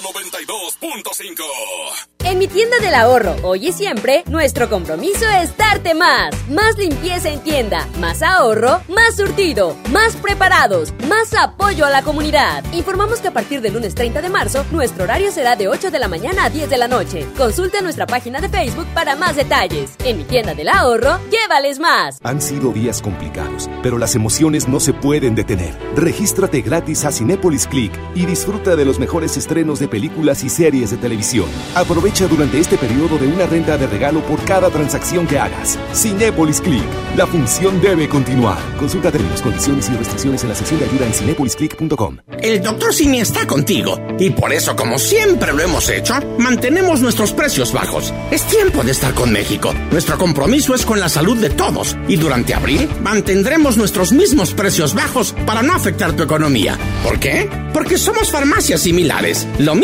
[0.04, 2.14] En la 92.5.
[2.24, 6.34] En mi tienda del ahorro, hoy y siempre, nuestro compromiso es darte más.
[6.48, 12.64] Más limpieza en tienda, más ahorro, más surtido, más preparados, más apoyo a la comunidad.
[12.72, 15.98] Informamos que a partir del lunes 30 de marzo, nuestro horario será de 8 de
[15.98, 17.26] la mañana a 10 de la noche.
[17.36, 19.92] Consulta nuestra página de Facebook para más detalles.
[20.04, 22.18] En mi tienda del ahorro, llévales más.
[22.22, 25.74] Han sido días complicados, pero las emociones no se pueden detener.
[25.94, 30.90] Regístrate gratis a Cinépolis Click y disfruta de los mejores estrenos de películas y series
[30.90, 31.46] de televisión.
[31.76, 35.78] Aprovecha durante este periodo de una renta de regalo por cada transacción que hagas.
[35.94, 36.82] Cinépolis Click.
[37.16, 38.58] La función debe continuar.
[38.76, 42.16] Consulta términos, condiciones y restricciones en la sección de ayuda en cinepolisclick.com.
[42.42, 43.96] El doctor Simi está contigo.
[44.18, 48.12] Y por eso, como siempre lo hemos hecho, mantenemos nuestros precios bajos.
[48.32, 49.72] Es tiempo de estar con México.
[49.92, 51.96] Nuestro compromiso es con la salud de todos.
[52.08, 56.76] Y durante abril mantendremos nuestros mismos precios bajos para no afectar tu economía.
[57.04, 57.48] ¿Por qué?
[57.72, 59.46] Porque somos farmacias similares.
[59.58, 59.83] Lo mismo,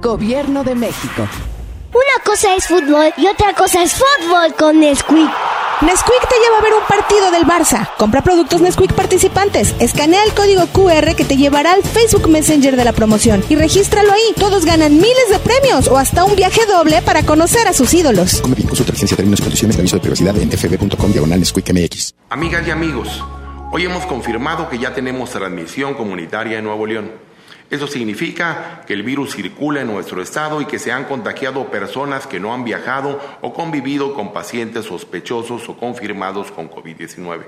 [0.00, 1.26] Gobierno de México.
[1.92, 5.30] Una cosa es fútbol y otra cosa es fútbol con Nesquik.
[5.80, 7.88] Nesquik te lleva a ver un partido del Barça.
[7.96, 9.74] Compra productos Nesquik participantes.
[9.78, 14.12] Escanea el código QR que te llevará al Facebook Messenger de la promoción y regístralo
[14.12, 14.34] ahí.
[14.38, 18.40] Todos ganan miles de premios o hasta un viaje doble para conocer a sus ídolos.
[18.42, 21.72] Come bien, consulta licencia, términos y condiciones de aviso de privacidad en fb.com diagonal Nesquik
[21.72, 22.14] MX.
[22.28, 23.24] Amigas y amigos,
[23.72, 27.25] hoy hemos confirmado que ya tenemos transmisión comunitaria en Nuevo León.
[27.68, 32.26] Eso significa que el virus circula en nuestro estado y que se han contagiado personas
[32.26, 37.42] que no han viajado o convivido con pacientes sospechosos o confirmados con COVID-19.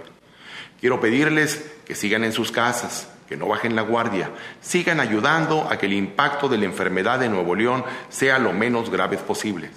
[0.80, 5.78] Quiero pedirles que sigan en sus casas, que no bajen la guardia, sigan ayudando a
[5.78, 9.70] que el impacto de la enfermedad de Nuevo León sea lo menos grave posible.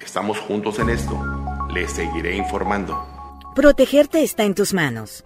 [0.00, 1.20] Estamos juntos en esto.
[1.72, 3.06] Les seguiré informando.
[3.54, 5.25] Protegerte está en tus manos.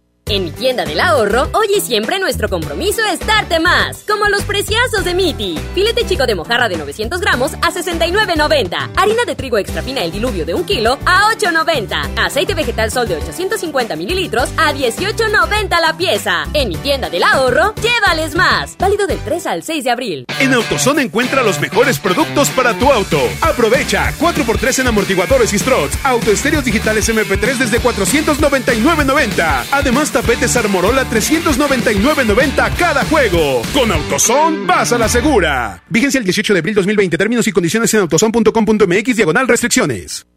[0.31, 4.05] En mi tienda del ahorro, hoy y siempre nuestro compromiso es darte más.
[4.07, 5.59] Como los preciazos de Miti.
[5.75, 8.91] Filete chico de mojarra de 900 gramos a 69.90.
[8.95, 12.17] Harina de trigo extra fina el diluvio de un kilo a 8.90.
[12.17, 16.45] Aceite vegetal sol de 850 mililitros a 18.90 la pieza.
[16.53, 18.77] En mi tienda del ahorro, llévales más.
[18.77, 20.25] Válido del 3 al 6 de abril.
[20.39, 23.19] En AutoZone encuentra los mejores productos para tu auto.
[23.41, 29.65] Aprovecha 4x3 en amortiguadores y struts, autoestéreos digitales MP3 desde 499.90.
[29.73, 33.61] Además, tapetes Armorola 399.90 cada juego.
[33.73, 35.83] Con AutoZone vas a la segura.
[35.89, 37.17] Vigencia el 18 de abril 2020.
[37.17, 40.27] Términos y condiciones en autozone.com.mx diagonal restricciones.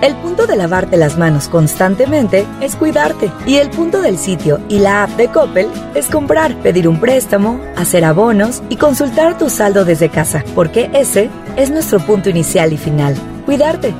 [0.00, 3.32] El punto de lavarte las manos constantemente es cuidarte.
[3.44, 5.66] Y el punto del sitio y la app de Coppel
[5.96, 10.44] es comprar, pedir un préstamo, hacer abonos y consultar tu saldo desde casa.
[10.54, 13.16] Porque ese es nuestro punto inicial y final.
[13.44, 13.92] Cuidarte.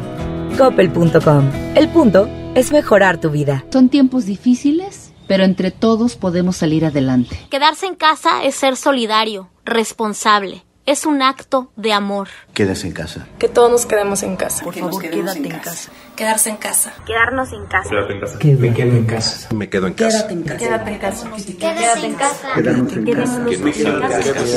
[0.56, 1.50] Coppel.com.
[1.74, 3.64] El punto es mejorar tu vida.
[3.70, 7.38] Son tiempos difíciles, pero entre todos podemos salir adelante.
[7.50, 10.64] Quedarse en casa es ser solidario, responsable.
[10.86, 12.28] Es un acto de amor.
[12.54, 13.28] Quédese en casa.
[13.38, 14.64] Que todos nos quedemos en casa.
[14.64, 15.92] Por favor, quédate en casa.
[16.16, 16.94] Quedarse en casa.
[17.06, 17.90] Quedarnos en casa.
[17.90, 18.38] Quédate en casa.
[18.58, 19.54] Me quedo en casa.
[19.54, 20.26] Me quedo en casa.
[20.26, 20.58] Quédate en casa.
[20.64, 21.30] Quédate en casa.
[21.60, 22.54] Quédate en casa.
[22.54, 24.00] Quedarnos en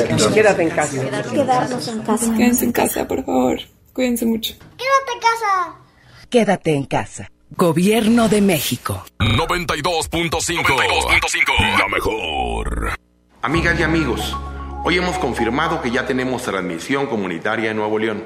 [0.08, 0.32] casa.
[0.32, 1.00] Quédate en casa.
[1.30, 2.34] Quedarnos en casa.
[2.34, 3.60] Quédense en casa, por favor.
[3.92, 4.54] Cuídense mucho.
[4.78, 5.76] Quédate en casa.
[6.30, 7.30] Quédate en casa.
[7.54, 9.04] Gobierno de México.
[9.18, 11.78] 92.5.
[11.78, 12.98] La mejor.
[13.42, 14.34] Amigas y amigos,
[14.84, 18.24] hoy hemos confirmado que ya tenemos transmisión comunitaria en Nuevo León.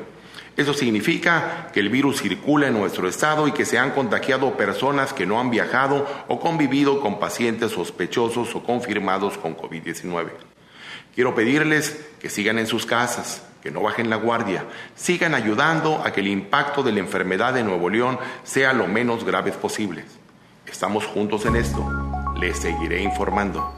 [0.57, 5.13] Eso significa que el virus circula en nuestro estado y que se han contagiado personas
[5.13, 10.31] que no han viajado o convivido con pacientes sospechosos o confirmados con COVID-19.
[11.17, 14.65] Quiero pedirles que sigan en sus casas, que no bajen la guardia,
[14.95, 19.25] sigan ayudando a que el impacto de la enfermedad de Nuevo León sea lo menos
[19.25, 20.05] grave posible.
[20.65, 21.85] Estamos juntos en esto.
[22.39, 23.76] Les seguiré informando.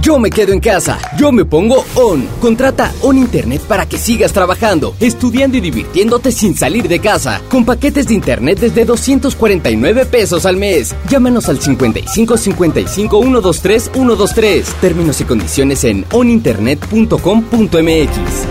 [0.00, 0.98] Yo me quedo en casa.
[1.18, 2.26] Yo me pongo on.
[2.40, 7.42] Contrata On Internet para que sigas trabajando, estudiando y divirtiéndote sin salir de casa.
[7.50, 10.94] Con paquetes de internet desde 249 pesos al mes.
[11.08, 14.74] Llámanos al 55 55 123 123.
[14.80, 18.46] Términos y condiciones en oninternet.com.mx.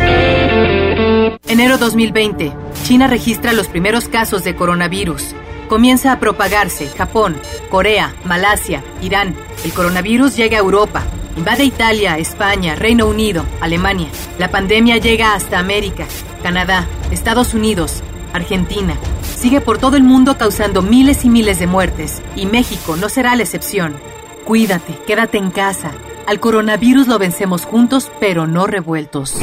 [1.47, 2.53] Enero 2020.
[2.83, 5.33] China registra los primeros casos de coronavirus.
[5.67, 7.35] Comienza a propagarse Japón,
[7.69, 9.35] Corea, Malasia, Irán.
[9.63, 11.03] El coronavirus llega a Europa.
[11.39, 14.09] Invade Italia, España, Reino Unido, Alemania.
[14.37, 16.05] La pandemia llega hasta América,
[16.43, 18.97] Canadá, Estados Unidos, Argentina.
[19.23, 22.21] Sigue por todo el mundo causando miles y miles de muertes.
[22.35, 23.95] Y México no será la excepción.
[24.43, 25.93] Cuídate, quédate en casa.
[26.27, 29.37] Al coronavirus lo vencemos juntos, pero no revueltos.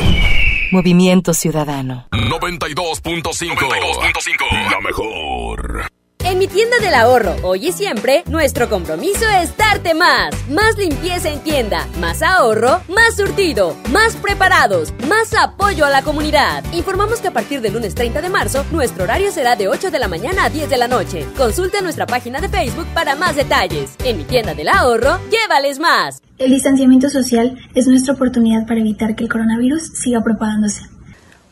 [0.73, 2.09] Movimiento Ciudadano.
[2.13, 4.71] 92.5.
[4.71, 5.96] La mejor.
[6.29, 10.35] En mi tienda del ahorro, hoy y siempre, nuestro compromiso es darte más.
[10.51, 16.65] Más limpieza en tienda, más ahorro, más surtido, más preparados, más apoyo a la comunidad.
[16.73, 20.01] Informamos que a partir del lunes 30 de marzo, nuestro horario será de 8 de
[20.01, 21.25] la mañana a 10 de la noche.
[21.37, 23.95] Consulta nuestra página de Facebook para más detalles.
[24.03, 26.21] En mi tienda del ahorro, llévales más.
[26.39, 30.89] El distanciamiento social es nuestra oportunidad para evitar que el coronavirus siga propagándose.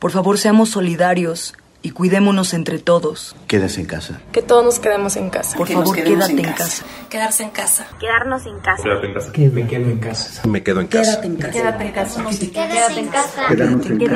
[0.01, 1.55] Por favor, seamos solidarios
[1.85, 3.37] y cuidémonos entre todos.
[3.47, 4.19] Quédese en casa.
[4.33, 5.55] Que todos nos quedemos en casa.
[5.55, 6.85] Por favor, quédate en casa.
[7.11, 7.87] Quedarse en casa.
[8.01, 8.83] Quedarnos en casa.
[8.83, 9.31] Quédate en casa.
[9.53, 10.49] me quedo en casa.
[10.49, 11.21] Me quedo en casa.
[11.21, 11.53] Quédate en casa.
[11.53, 12.25] Quédate en casa.
[12.25, 13.45] Quédate en casa.
[13.49, 14.07] Quédate en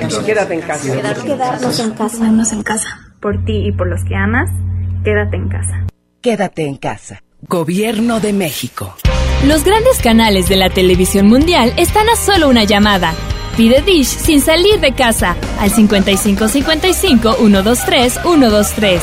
[0.00, 0.24] casa.
[0.26, 0.92] Quédate en casa.
[0.92, 2.16] Quedarnos en casa.
[2.18, 2.88] Quedarnos en casa.
[3.20, 4.50] Por ti y por los que amas,
[5.04, 5.86] quédate en casa.
[6.20, 7.22] Quédate en casa.
[7.42, 8.96] Gobierno de México.
[9.46, 13.14] Los grandes canales de la televisión mundial están a solo una llamada.
[13.56, 19.02] Pide Dish sin salir de casa al 5555 123 123.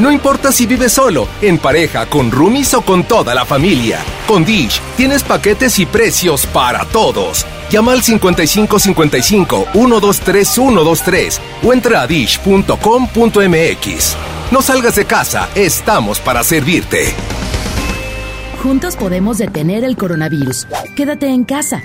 [0.00, 4.00] No importa si vives solo, en pareja, con roomies o con toda la familia.
[4.26, 7.46] Con Dish tienes paquetes y precios para todos.
[7.70, 12.76] Llama al 5555 123 123 o entra a dish.com.mx.
[14.50, 17.14] No salgas de casa, estamos para servirte.
[18.60, 20.66] Juntos podemos detener el coronavirus.
[20.96, 21.84] Quédate en casa.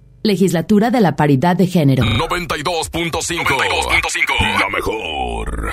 [0.23, 2.03] Legislatura de la Paridad de Género.
[2.03, 4.59] 92.5.
[4.59, 5.71] La mejor.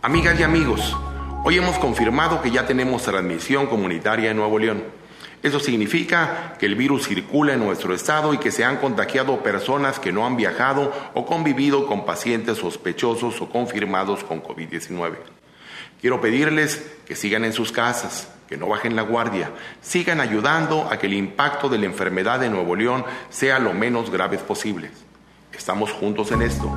[0.00, 0.96] Amigas y amigos,
[1.44, 4.84] hoy hemos confirmado que ya tenemos transmisión comunitaria en Nuevo León.
[5.42, 9.98] Eso significa que el virus circula en nuestro estado y que se han contagiado personas
[9.98, 15.16] que no han viajado o convivido con pacientes sospechosos o confirmados con COVID-19.
[16.00, 20.98] Quiero pedirles que sigan en sus casas, que no bajen la guardia, sigan ayudando a
[20.98, 24.90] que el impacto de la enfermedad en Nuevo León sea lo menos grave posible.
[25.56, 26.68] Estamos juntos en esto.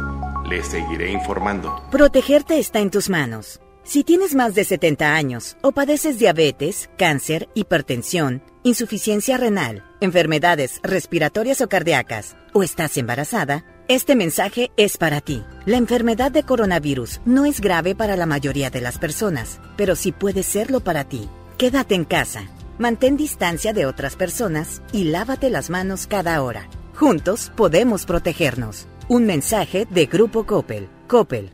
[0.48, 1.84] Les seguiré informando.
[1.90, 3.60] Protegerte está en tus manos.
[3.82, 11.60] Si tienes más de 70 años o padeces diabetes, cáncer, hipertensión, insuficiencia renal, enfermedades respiratorias
[11.62, 15.44] o cardíacas, o estás embarazada, este mensaje es para ti.
[15.66, 20.12] La enfermedad de coronavirus no es grave para la mayoría de las personas, pero sí
[20.12, 21.28] puede serlo para ti.
[21.58, 22.50] Quédate en casa,
[22.80, 26.68] mantén distancia de otras personas y lávate las manos cada hora.
[26.96, 28.88] Juntos podemos protegernos.
[29.08, 30.90] Un mensaje de Grupo Coppel.
[31.08, 31.54] Coppel,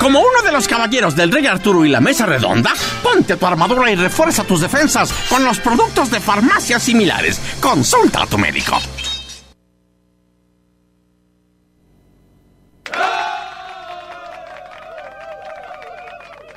[0.00, 3.90] Como uno de los caballeros del Rey Arturo y la Mesa Redonda, ponte tu armadura
[3.90, 7.40] y refuerza tus defensas con los productos de farmacias similares.
[7.60, 8.78] Consulta a tu médico.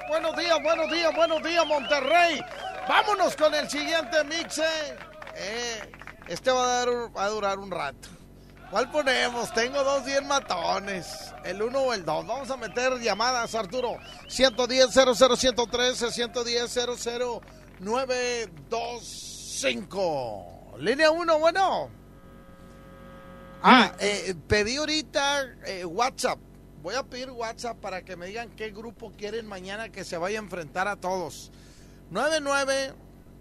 [0.07, 2.41] Buenos días, buenos días, buenos días, Monterrey.
[2.88, 4.60] Vámonos con el siguiente mix.
[4.60, 5.91] eh.
[6.28, 8.10] Este va a durar un rato.
[8.70, 9.52] ¿Cuál ponemos?
[9.54, 11.34] Tengo dos bien matones.
[11.44, 12.28] El uno o el dos.
[12.28, 13.98] Vamos a meter llamadas, Arturo.
[14.28, 16.78] 110 00113 110
[17.80, 20.76] 00925.
[20.78, 21.90] Línea 1, bueno.
[23.64, 26.38] Ah, eh, pedí ahorita eh, WhatsApp.
[26.84, 30.40] Voy a pedir WhatsApp para que me digan qué grupo quieren mañana que se vaya
[30.40, 31.52] a enfrentar a todos.
[32.12, 32.94] 99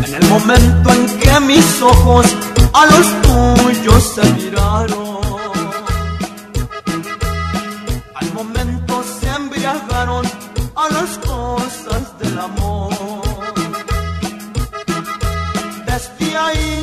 [0.05, 2.27] En el momento en que mis ojos
[2.73, 5.26] a los tuyos se miraron.
[10.91, 13.23] Las cosas del amor.
[15.87, 16.76] Desde ahí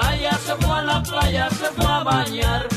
[0.00, 2.68] se fue a la playa, se fue a bañar.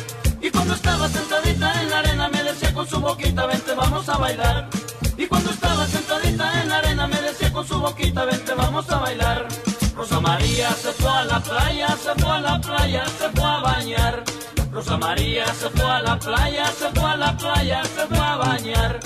[0.41, 4.18] Y cuando estaba sentadita en la arena me decía con su boquita, vente, vamos a
[4.18, 4.70] bailar.
[5.18, 9.00] Y cuando estaba sentadita en la arena me decía con su boquita, vente, vamos a
[9.00, 9.48] bailar.
[9.96, 13.60] Rosa María se fue a la playa, se fue a la playa, se fue a
[13.60, 14.24] bañar.
[14.72, 18.36] Rosa María se fue a la playa, se fue a la playa, se fue a
[18.38, 19.00] bañar.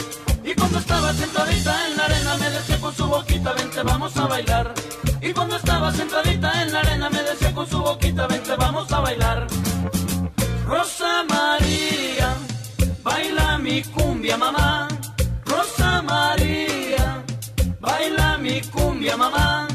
[0.44, 4.28] Y cuando estaba sentadita en la arena me decía con su boquita, vente, vamos a
[4.28, 4.74] bailar.
[5.24, 9.00] Y cuando estaba sentadita en la arena me decía con su boquita, vente, vamos a
[9.00, 9.48] bailar.
[10.68, 12.36] Rosa María,
[13.02, 14.90] baila mi cumbia, mamá.
[15.46, 17.24] Rosa María,
[17.80, 19.73] baila mi cumbia, mamá.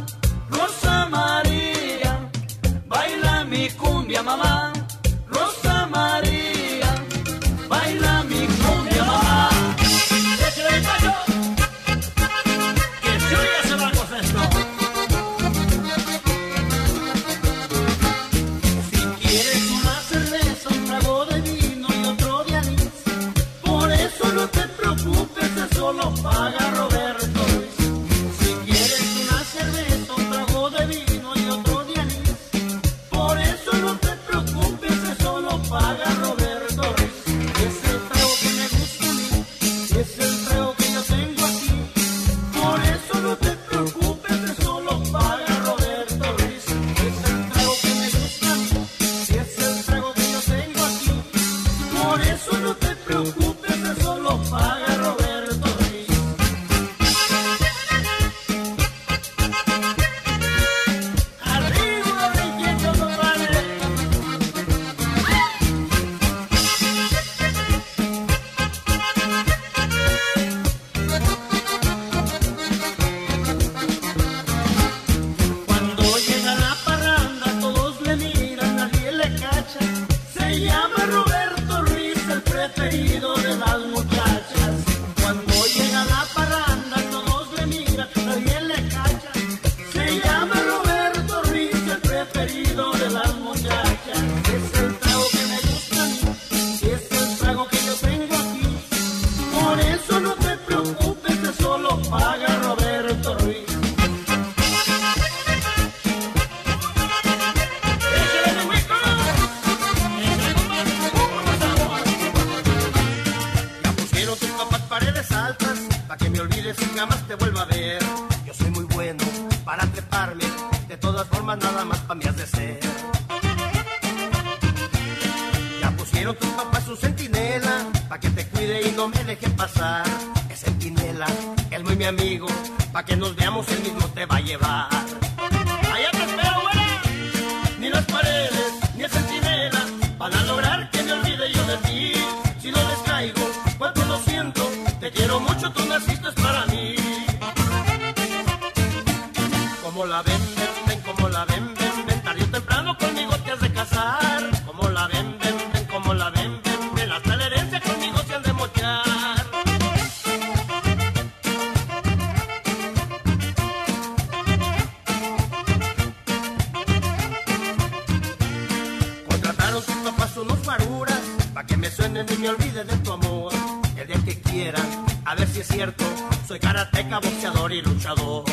[172.24, 173.52] ni me olvide de tu amor.
[173.96, 174.86] El día que quieran,
[175.24, 176.04] a ver si es cierto,
[176.46, 178.44] soy karateca, boxeador y luchador.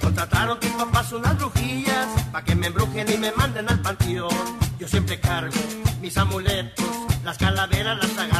[0.00, 4.58] Contrataron tus papás unas brujillas, pa' que me embrujen y me manden al panteón.
[4.78, 5.56] Yo siempre cargo
[6.00, 6.86] mis amuletos,
[7.24, 8.35] las calaveras, las sagas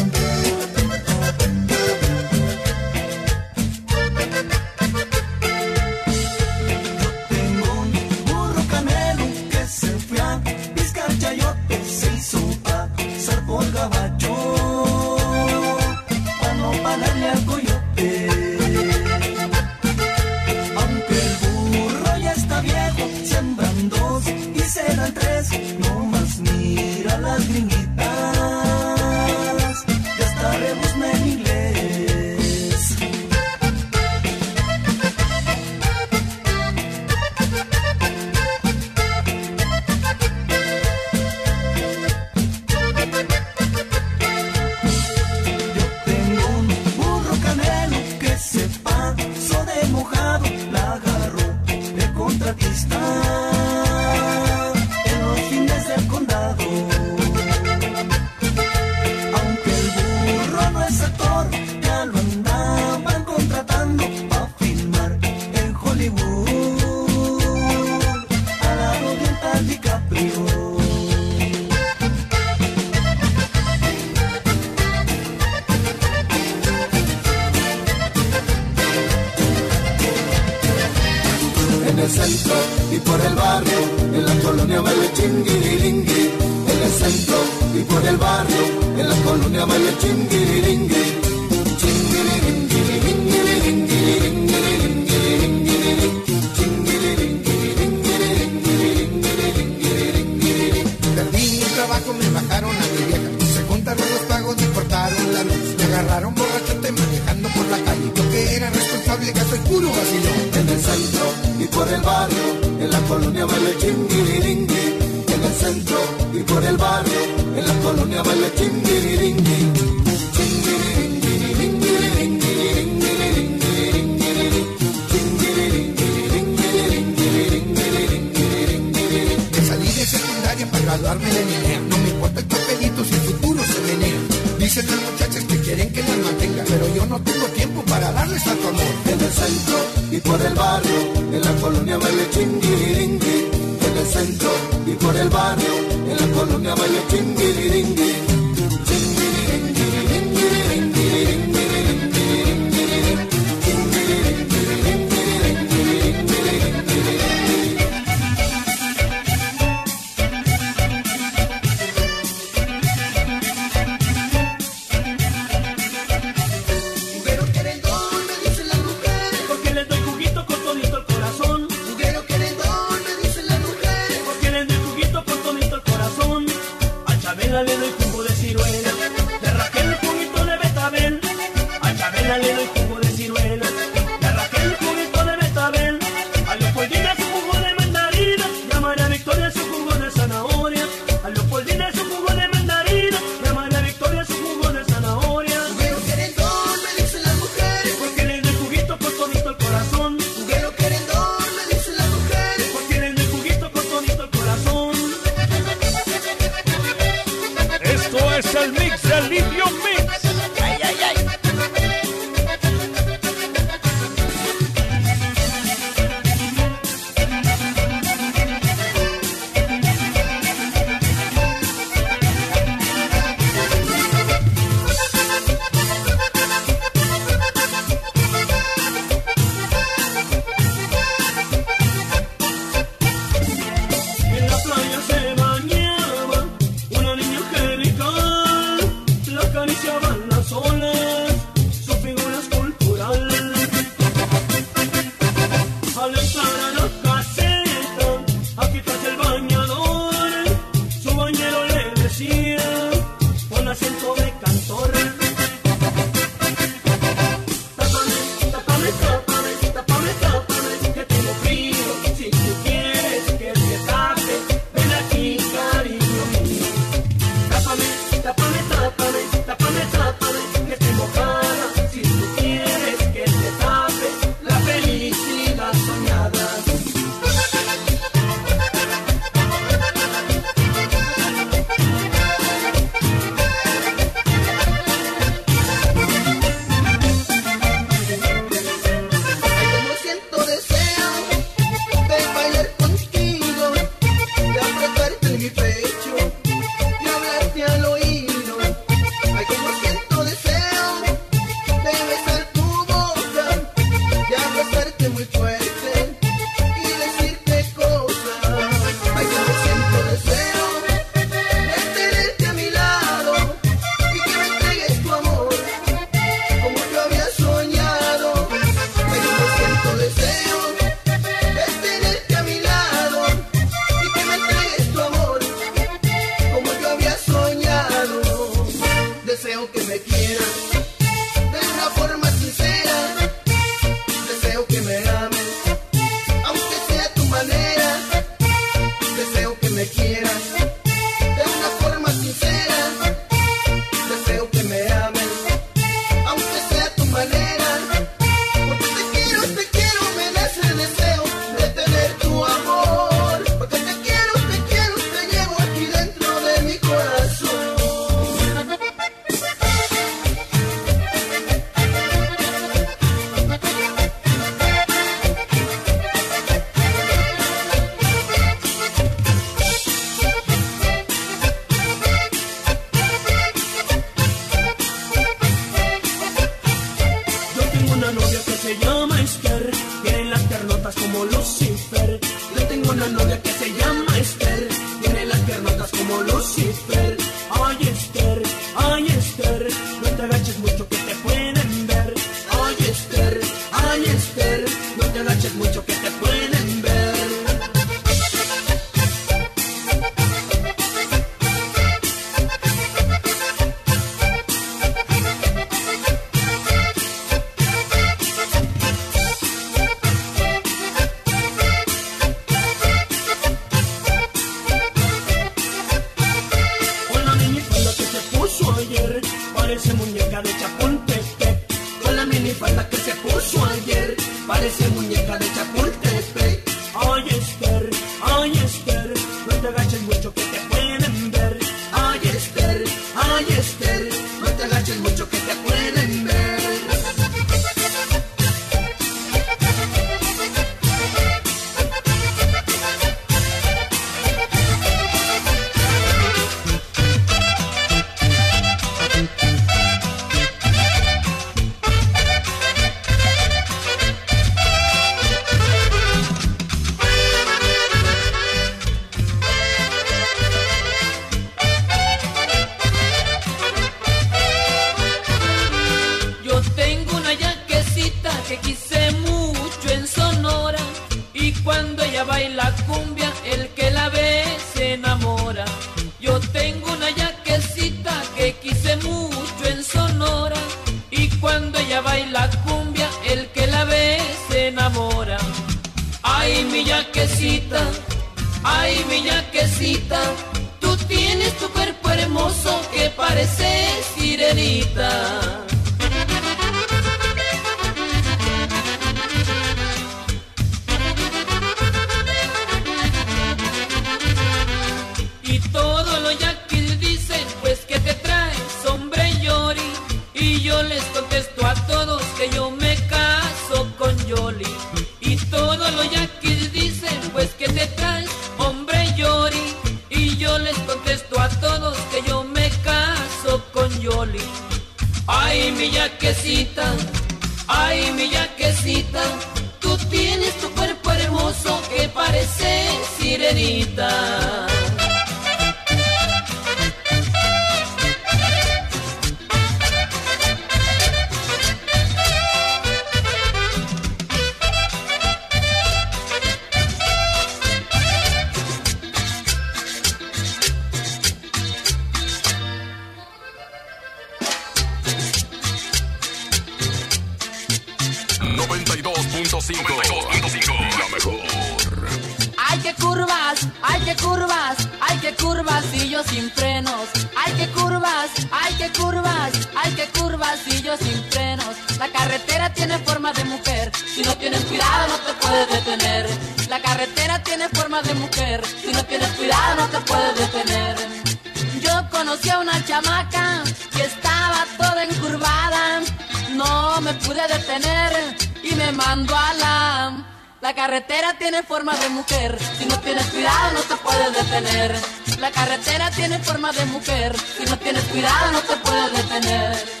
[588.63, 590.27] y me mando a la...
[590.61, 594.95] La carretera tiene forma de mujer, si no tienes cuidado no te puedes detener.
[595.39, 600.00] La carretera tiene forma de mujer, si no tienes cuidado no te puedes detener.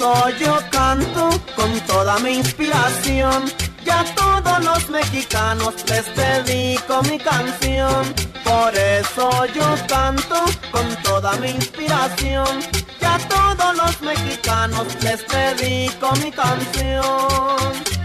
[0.00, 3.44] soy yo canto con toda mi inspiración.
[3.84, 8.02] Ya a todos los mexicanos les dedico mi canción.
[8.42, 10.38] Por eso yo canto
[10.72, 12.48] con toda mi inspiración.
[12.98, 17.99] Ya a todos los mexicanos les dedico mi canción.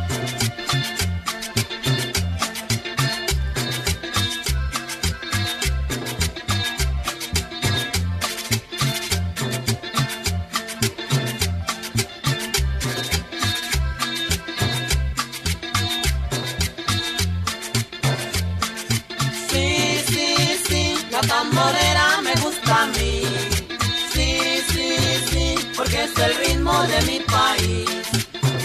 [26.88, 28.06] de mi país.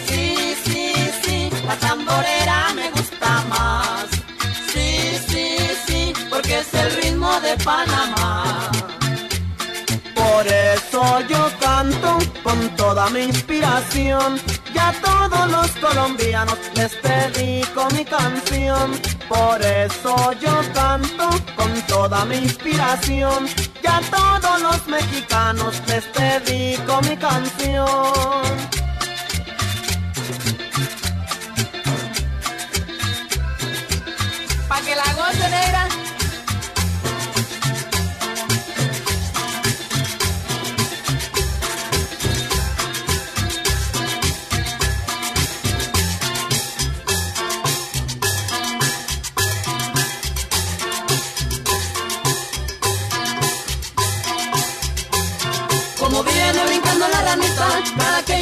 [0.06, 0.92] Sí, sí,
[1.22, 4.06] sí, la tamborera me gusta más.
[4.72, 5.56] Sí, sí,
[5.86, 8.39] sí, porque es el ritmo de Panamá
[11.00, 14.38] eso yo canto con toda mi inspiración.
[14.74, 18.92] Ya todos los colombianos les dedico mi canción.
[19.28, 23.46] Por eso yo canto con toda mi inspiración.
[23.82, 28.79] Ya todos los mexicanos les dedico mi canción.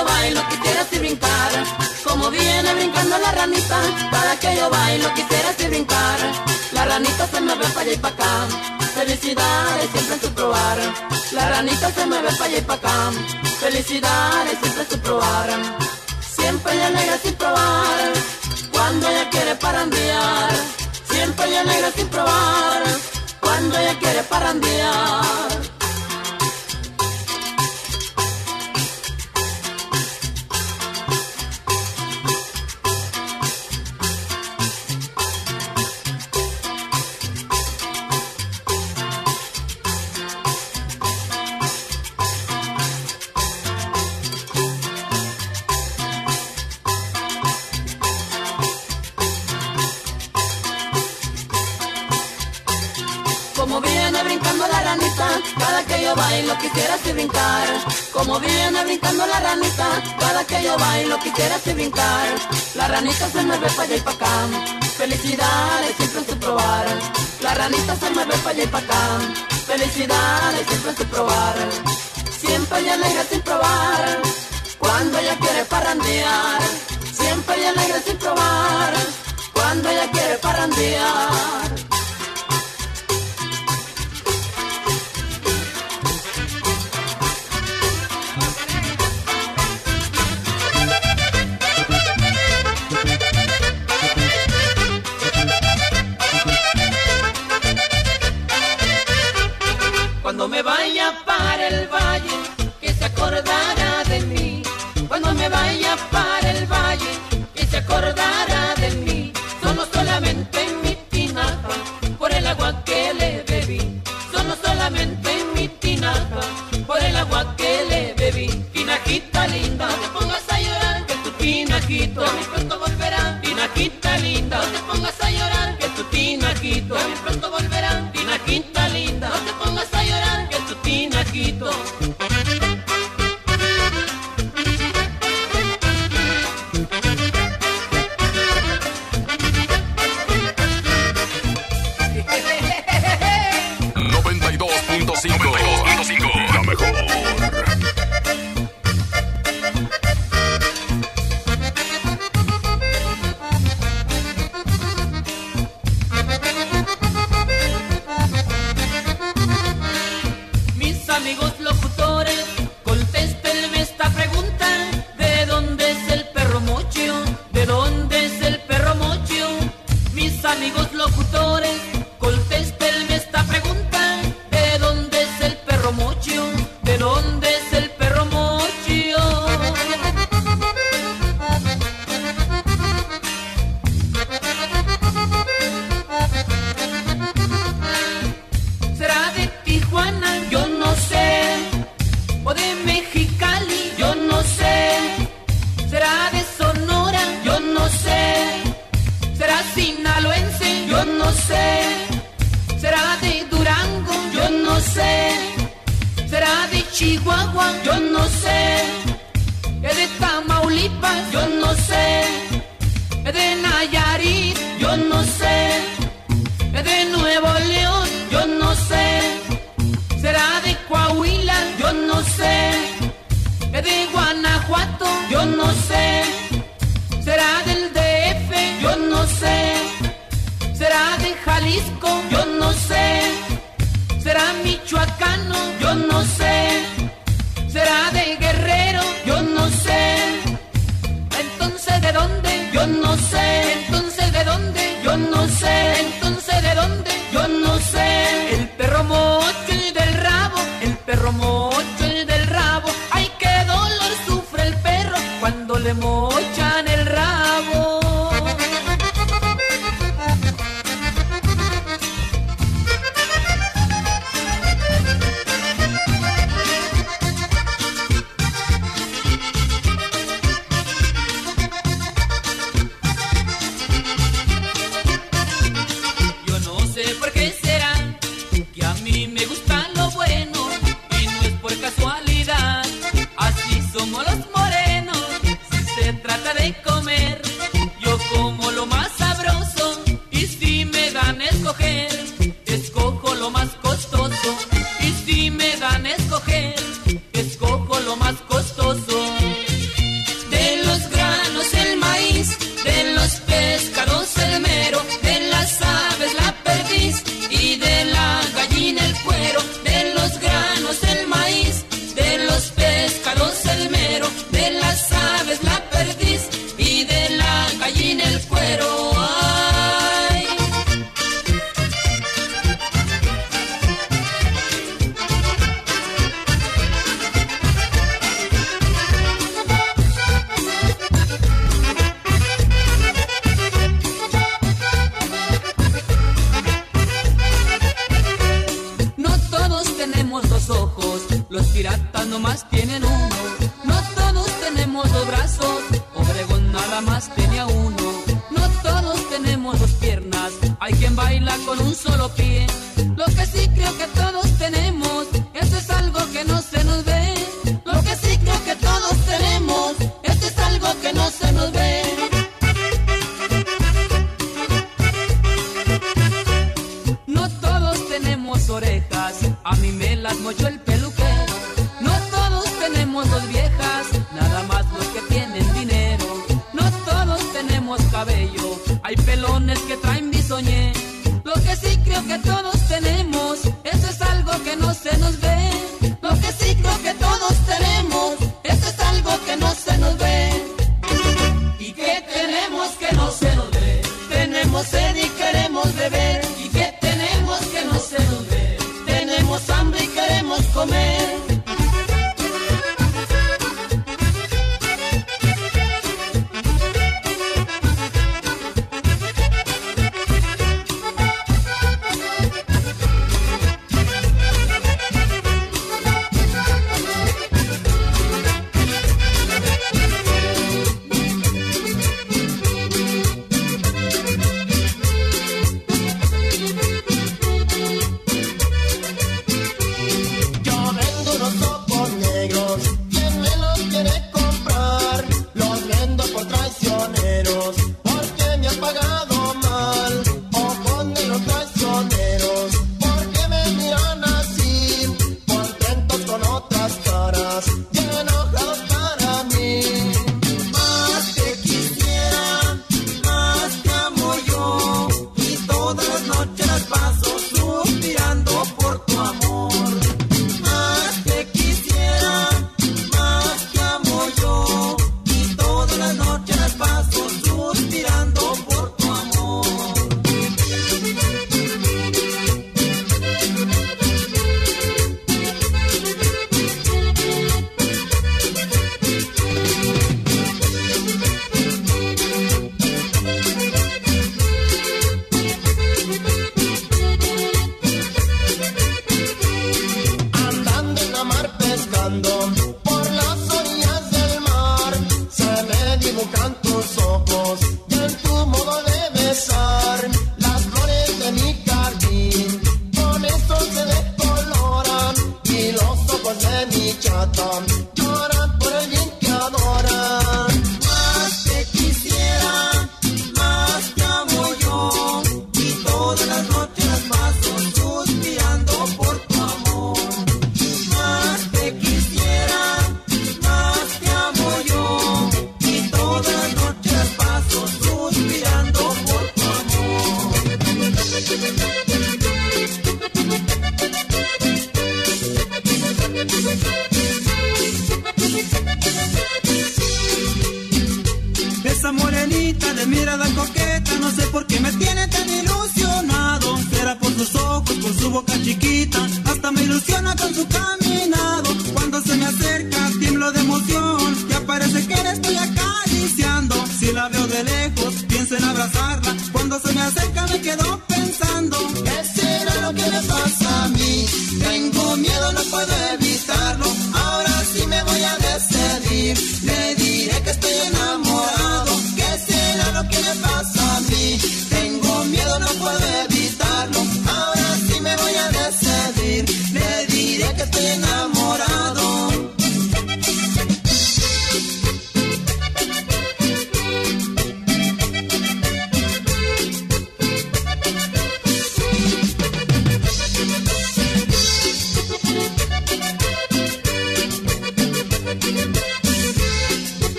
[0.00, 1.52] yo bailo quisiera si brincar,
[2.04, 6.18] como viene brincando la ranita, para que yo bailo quisiera si brincar,
[6.72, 8.32] la ranita se me ve para allá y para acá,
[8.94, 10.78] felicidades siempre en su probar,
[11.32, 13.10] la ranita se me ve para allá y para acá,
[13.60, 15.48] felicidades siempre en su probar,
[16.36, 18.12] siempre ella negra sin probar,
[18.72, 20.50] cuando ella quiere para parandear,
[21.10, 22.82] siempre ella negra sin probar,
[23.40, 25.79] cuando ella quiere para parandear.
[57.20, 57.68] brincar,
[58.12, 59.88] como viene brincando la ranita,
[60.18, 62.28] cada que yo bailo quisiera así brincar,
[62.74, 64.34] la ranita se mueve para allá y para acá,
[64.96, 66.86] felicidades siempre en su probar,
[67.42, 69.02] la ranita se mueve para allá y para acá,
[69.66, 71.56] felicidades siempre en su probar,
[72.40, 74.22] siempre ella alegra sin probar,
[74.78, 76.62] cuando ella quiere parrandear,
[77.12, 78.92] siempre ella alegra sin probar,
[79.52, 81.89] cuando ella quiere parrandear.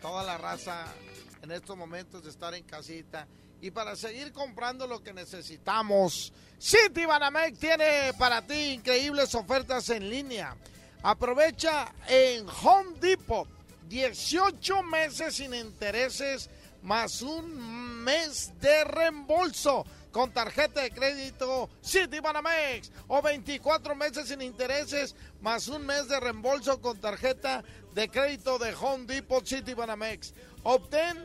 [0.00, 0.84] Toda la raza
[1.42, 3.26] en estos momentos de estar en casita
[3.60, 10.08] y para seguir comprando lo que necesitamos, City Banamex tiene para ti increíbles ofertas en
[10.08, 10.56] línea.
[11.02, 13.48] Aprovecha en Home Depot
[13.88, 16.48] 18 meses sin intereses
[16.82, 25.14] más un mes de reembolso con tarjeta de crédito Citibanamex o 24 meses sin intereses
[25.40, 27.64] más un mes de reembolso con tarjeta
[27.94, 30.34] de crédito de Home Depot Citibanamex.
[30.62, 31.16] Obtén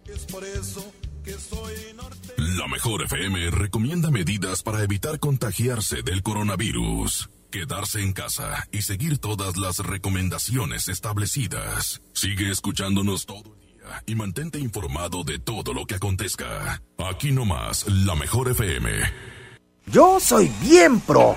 [0.04, 0.84] Es por eso
[1.22, 1.74] que soy
[2.36, 7.30] La mejor FM recomienda medidas para evitar contagiarse del coronavirus.
[7.52, 12.02] Quedarse en casa y seguir todas las recomendaciones establecidas.
[12.12, 16.82] Sigue escuchándonos todo el día y mantente informado de todo lo que acontezca.
[16.98, 18.90] Aquí nomás, la mejor FM.
[19.86, 21.36] Yo soy bien pro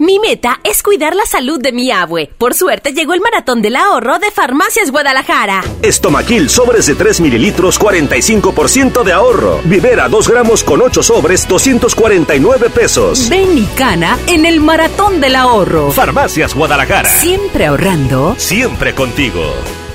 [0.00, 2.32] Mi meta es cuidar la salud de mi abue.
[2.38, 5.62] Por suerte llegó el maratón del ahorro de Farmacias Guadalajara.
[5.82, 9.60] Estomaquil sobres de 3 mililitros, 45% de ahorro.
[9.64, 13.28] Vivera 2 gramos con 8 sobres, 249 pesos.
[13.28, 15.92] Ven y cana en el maratón del ahorro.
[15.92, 17.10] Farmacias Guadalajara.
[17.20, 18.36] Siempre ahorrando.
[18.38, 19.42] Siempre contigo.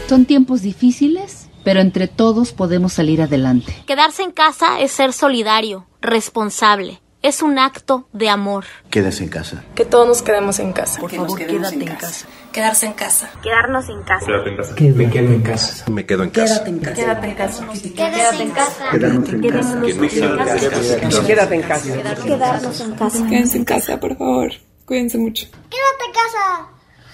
[0.07, 3.75] Son tiempos difíciles, pero entre todos podemos salir adelante.
[3.87, 8.65] Quedarse en casa es ser solidario, responsable es un acto de amor.
[8.91, 9.63] Quédese en casa.
[9.73, 10.99] Que todos nos quedemos en casa.
[10.99, 12.27] Por favor, quédate en casa.
[12.51, 13.31] Quedarse en casa.
[13.41, 14.25] Quedarnos en casa.
[14.27, 14.75] Quédate en casa.
[14.95, 15.91] Me quedo en casa.
[15.91, 16.63] Me quedo en casa.
[16.63, 16.95] Quédate en casa.
[16.95, 17.65] Quédate en casa.
[17.97, 18.91] Quédate en casa.
[18.91, 21.25] Quedarnos en casa.
[21.25, 22.23] Quédate en casa.
[22.23, 23.27] Quedarnos en casa.
[23.27, 24.51] Quédense en casa, por favor.
[24.85, 25.47] Cuídense mucho.
[25.69, 26.69] Quédate en casa.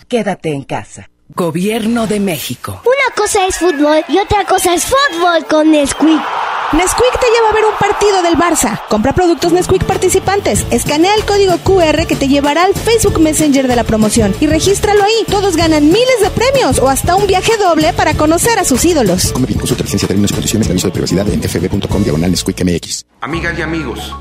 [0.09, 1.09] Quédate en casa.
[1.35, 2.81] Gobierno de México.
[2.83, 6.21] Una cosa es fútbol y otra cosa es fútbol con Nesquik.
[6.73, 8.81] Nesquik te lleva a ver un partido del Barça.
[8.89, 10.65] Compra productos Nesquik participantes.
[10.71, 15.03] Escanea el código QR que te llevará al Facebook Messenger de la promoción y regístralo
[15.03, 15.25] ahí.
[15.29, 19.31] Todos ganan miles de premios o hasta un viaje doble para conocer a sus ídolos.
[19.31, 22.61] Come bien, consulta licencia, términos y condiciones de aviso de privacidad en fb.com diagonal Nesquik
[22.61, 23.05] MX.
[23.21, 24.13] Amigas y amigos,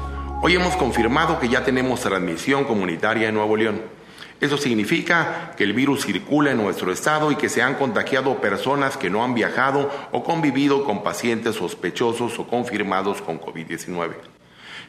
[0.42, 3.99] hoy hemos confirmado que ya tenemos transmisión comunitaria en Nuevo León.
[4.40, 8.96] Eso significa que el virus circula en nuestro estado y que se han contagiado personas
[8.96, 14.14] que no han viajado o convivido con pacientes sospechosos o confirmados con COVID-19.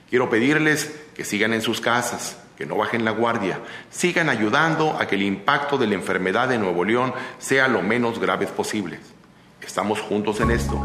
[0.09, 3.59] Quiero pedirles que sigan en sus casas, que no bajen la guardia,
[3.89, 8.19] sigan ayudando a que el impacto de la enfermedad de Nuevo León sea lo menos
[8.19, 8.99] grave posible.
[9.61, 10.81] Estamos juntos en esto.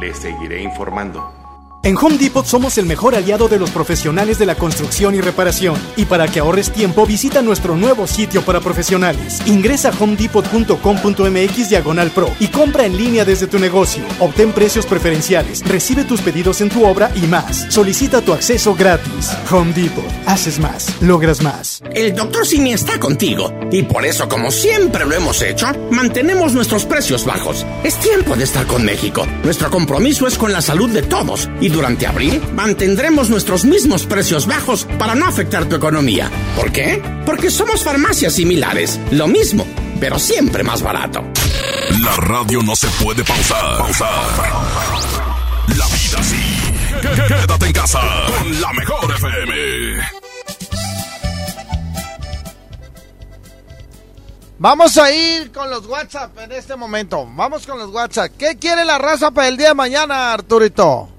[0.00, 1.45] Les seguiré informando.
[1.86, 5.76] En Home Depot somos el mejor aliado de los profesionales de la construcción y reparación.
[5.94, 9.40] Y para que ahorres tiempo, visita nuestro nuevo sitio para profesionales.
[9.46, 14.02] Ingresa a homedepot.com.mx diagonal pro y compra en línea desde tu negocio.
[14.18, 17.72] Obtén precios preferenciales, recibe tus pedidos en tu obra y más.
[17.72, 19.30] Solicita tu acceso gratis.
[19.52, 20.04] Home Depot.
[20.26, 21.84] Haces más, logras más.
[21.94, 23.54] El doctor Simi está contigo.
[23.70, 27.64] Y por eso, como siempre lo hemos hecho, mantenemos nuestros precios bajos.
[27.84, 29.24] Es tiempo de estar con México.
[29.44, 31.48] Nuestro compromiso es con la salud de todos.
[31.60, 36.30] Y durante abril mantendremos nuestros mismos precios bajos para no afectar tu economía.
[36.56, 37.02] ¿Por qué?
[37.26, 39.66] Porque somos farmacias similares, lo mismo,
[40.00, 41.22] pero siempre más barato.
[42.02, 43.78] La radio no se puede pausar.
[43.78, 44.08] Pausar.
[45.76, 46.40] La vida sí.
[47.28, 48.00] Quédate en casa
[48.38, 50.00] con la mejor FM.
[54.58, 57.28] Vamos a ir con los WhatsApp en este momento.
[57.34, 58.32] Vamos con los WhatsApp.
[58.38, 61.15] ¿Qué quiere la raza para el día de mañana, Arturito?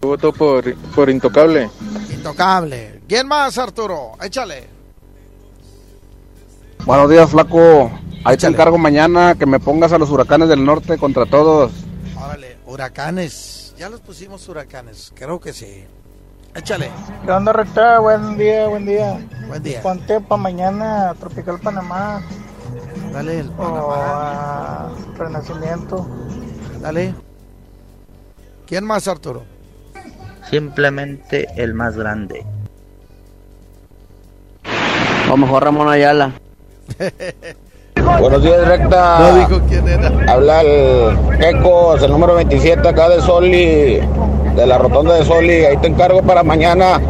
[0.00, 1.70] Voto por, por Intocable.
[2.12, 3.00] Intocable.
[3.08, 4.12] ¿Quién más, Arturo?
[4.22, 4.68] Échale.
[6.84, 7.90] Buenos días, flaco.
[8.24, 11.72] Ahí te encargo mañana que me pongas a los huracanes del norte contra todos.
[12.16, 13.74] Órale, huracanes.
[13.78, 15.12] Ya los pusimos huracanes.
[15.14, 15.84] Creo que sí.
[16.54, 16.90] Échale.
[17.24, 17.98] ¿Qué onda, recta?
[18.00, 19.18] Buen día, buen día.
[19.48, 19.82] Buen día.
[19.82, 22.22] Ponte para mañana Tropical Panamá.
[23.12, 23.94] Dale el O Panamá.
[24.86, 26.06] a Renacimiento.
[26.80, 27.14] Dale.
[28.66, 29.44] ¿Quién más, Arturo?
[30.50, 32.44] Simplemente el más grande.
[35.30, 36.32] O mejor Ramón Ayala.
[38.20, 39.18] Buenos días, recta.
[39.18, 40.32] No dijo quién era.
[40.32, 43.98] Habla el Ecos, el número 27 acá de Soli,
[44.54, 45.64] de la rotonda de Soli.
[45.64, 47.00] Ahí te encargo para mañana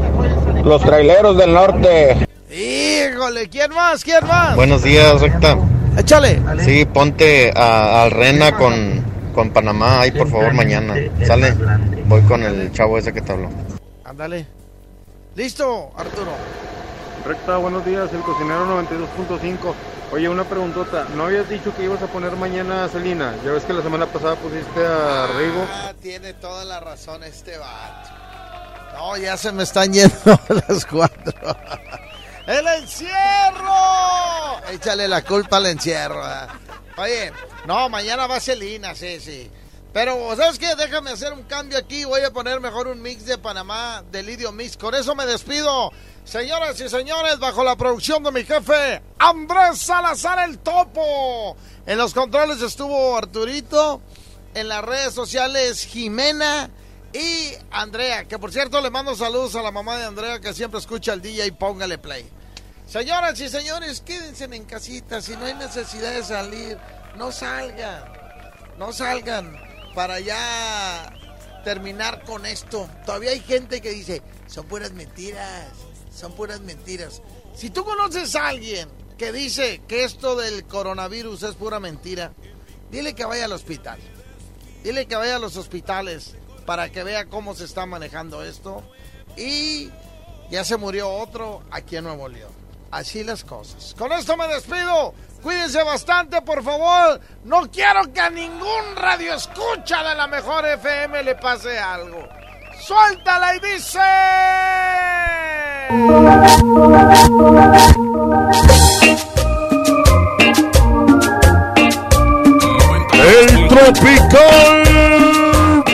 [0.65, 2.17] los traileros del norte.
[2.51, 4.03] Híjole, ¿quién más?
[4.03, 4.57] ¿Quién más?
[4.57, 5.59] Buenos días, recta.
[5.99, 6.41] Échale.
[6.65, 9.05] Sí, ponte a- al Rena con,
[9.37, 10.95] con Panamá ahí, por favor, mañana.
[11.27, 11.53] Sale.
[12.07, 13.51] Voy con el chavo ese que te habló.
[14.03, 14.47] Ándale.
[15.35, 16.33] Listo, Arturo.
[17.23, 19.75] Recta, buenos días, el cocinero 92.5.
[20.13, 21.07] Oye, una preguntota.
[21.15, 23.35] ¿No habías dicho que ibas a poner mañana a Celina?
[23.45, 25.67] Ya ves que la semana pasada pusiste a Rigo.
[25.71, 28.09] Ah, tiene toda la razón este vato.
[28.95, 30.15] No, ya se me están yendo
[30.69, 31.57] las cuatro.
[32.47, 33.13] ¡El encierro!
[34.73, 36.23] Échale la culpa al encierro.
[36.97, 37.31] Oye,
[37.67, 39.51] no, mañana va Celina, sí, sí.
[39.93, 40.75] Pero, ¿sabes qué?
[40.77, 42.05] Déjame hacer un cambio aquí.
[42.05, 44.77] Voy a poner mejor un mix de Panamá, de Lidio Mix.
[44.77, 45.91] Con eso me despido.
[46.25, 51.57] Señoras y señores, bajo la producción de mi jefe, Andrés Salazar el Topo.
[51.87, 54.03] En los controles estuvo Arturito.
[54.55, 56.69] En las redes sociales, Jimena
[57.15, 58.27] y Andrea.
[58.27, 61.23] Que por cierto, le mando saludos a la mamá de Andrea que siempre escucha el
[61.23, 61.53] DJ.
[61.53, 62.29] Póngale play.
[62.87, 65.21] Señoras y señores, quédense en casita.
[65.21, 66.79] Si no hay necesidad de salir,
[67.17, 68.05] no salgan.
[68.79, 69.57] No salgan
[69.95, 71.13] para ya
[71.65, 72.89] terminar con esto.
[73.05, 75.69] Todavía hay gente que dice, son puras mentiras,
[76.15, 77.23] son puras mentiras.
[77.55, 82.33] Si tú conoces a alguien que dice que esto del coronavirus es pura mentira,
[82.91, 83.99] dile que vaya al hospital.
[84.85, 86.35] Dile que vaya a los hospitales
[86.67, 88.83] para que vea cómo se está manejando esto.
[89.37, 89.91] Y
[90.51, 92.53] ya se murió otro aquí en Nuevo León.
[92.91, 93.95] Así las cosas.
[93.99, 95.15] Con esto me despido.
[95.47, 97.21] Cuídense bastante, por favor.
[97.45, 102.29] No quiero que a ningún radio escucha de la mejor FM le pase algo.
[102.81, 104.01] Suéltala y dice.
[113.23, 114.83] El Tropical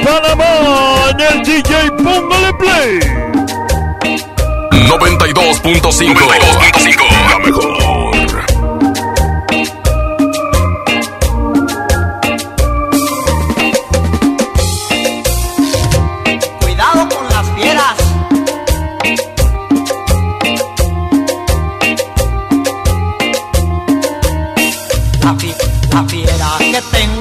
[0.02, 3.00] Panamá en el DJ Póngale Play.
[4.88, 6.14] 92.5.
[6.14, 7.28] 92.5.
[7.28, 7.71] La mejor.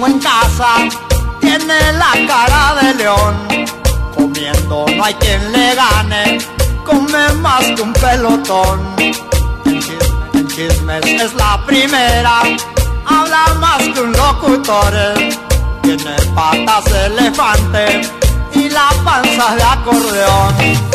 [0.07, 0.75] En casa
[1.39, 3.35] tiene la cara de león.
[4.15, 6.37] Comiendo no hay quien le gane,
[6.85, 8.95] come más que un pelotón.
[9.65, 12.41] En chismes es la primera,
[13.05, 14.93] habla más que un locutor.
[15.83, 18.01] Tiene patas de elefante
[18.53, 20.90] y la panza de acordeón.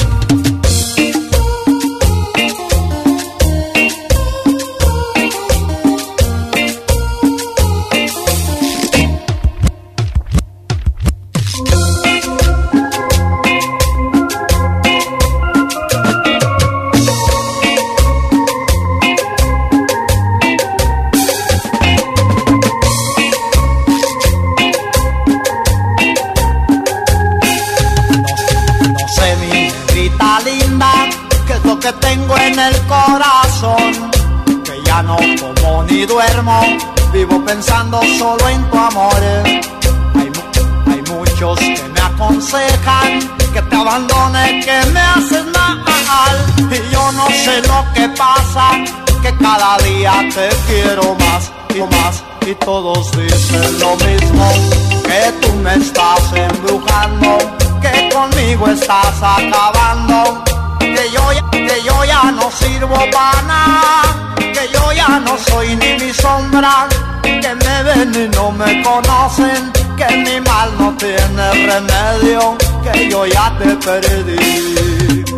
[31.86, 34.10] Que tengo en el corazón.
[34.64, 36.60] Que ya no como ni duermo,
[37.12, 39.20] vivo pensando solo en tu amor.
[39.44, 43.20] Hay, mu- hay muchos que me aconsejan
[43.54, 46.36] que te abandone, que me haces mal.
[46.72, 48.70] Y yo no sé lo que pasa,
[49.22, 52.22] que cada día te quiero más y más.
[52.46, 54.52] Y todos dicen lo mismo,
[55.04, 57.38] que tú me estás embrujando,
[57.80, 60.42] que conmigo estás acabando,
[60.78, 65.76] que yo ya, que yo ya no sirvo para nada, que yo ya no soy
[65.76, 66.88] ni mi sombra,
[67.22, 73.26] que me ven y no me conocen, que mi mal no tiene remedio, que yo
[73.26, 75.35] ya te perdí.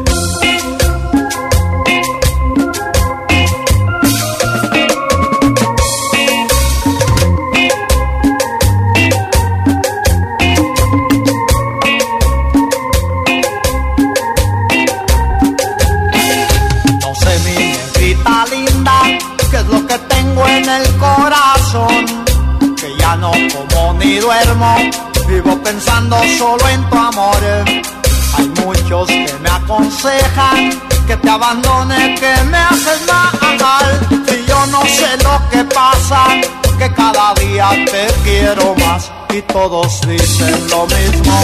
[20.68, 22.04] el corazón,
[22.76, 24.76] que ya no como ni duermo,
[25.26, 27.42] vivo pensando solo en tu amor.
[28.36, 30.70] Hay muchos que me aconsejan
[31.06, 34.26] que te abandone, que me haces mal.
[34.28, 36.26] Si yo no sé lo que pasa,
[36.78, 39.10] que cada día te quiero más.
[39.30, 41.34] Y todos dicen lo mismo,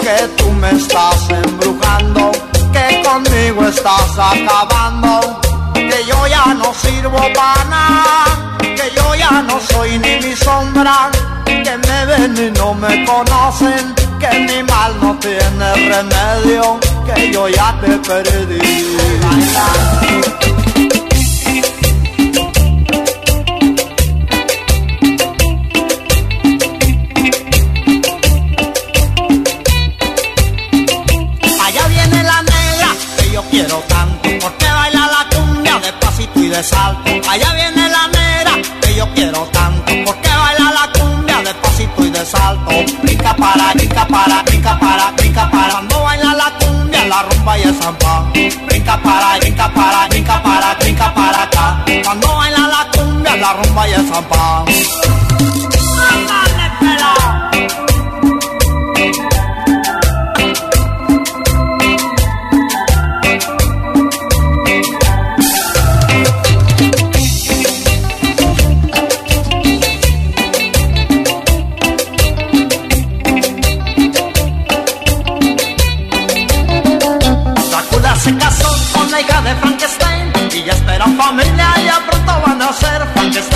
[0.00, 2.32] que tú me estás embrujando,
[2.72, 5.40] que conmigo estás acabando,
[5.74, 11.10] que yo ya no sirvo para nada que yo ya no soy ni mi sombra,
[11.44, 17.48] que me ven y no me conocen, que mi mal no tiene remedio, que yo
[17.48, 18.60] ya te perdí.
[31.64, 32.88] Allá viene la negra
[33.18, 37.10] que yo quiero tanto, porque baila la cumbia de pasito y de salto.
[37.28, 37.81] Allá viene
[43.36, 45.70] Para, brinca para, brinca para, brinca para.
[45.72, 48.30] Cuando baila la cumbia, la rumba y el zampa.
[48.66, 51.84] Brinca para, brinca para, brinca para, brinca para acá.
[52.04, 54.64] Cuando baila la cumbia, la rumba y el zampa.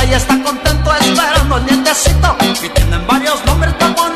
[0.07, 4.16] Frankenstein está contento esperando el nietecito y tienen varios nombres para ponerle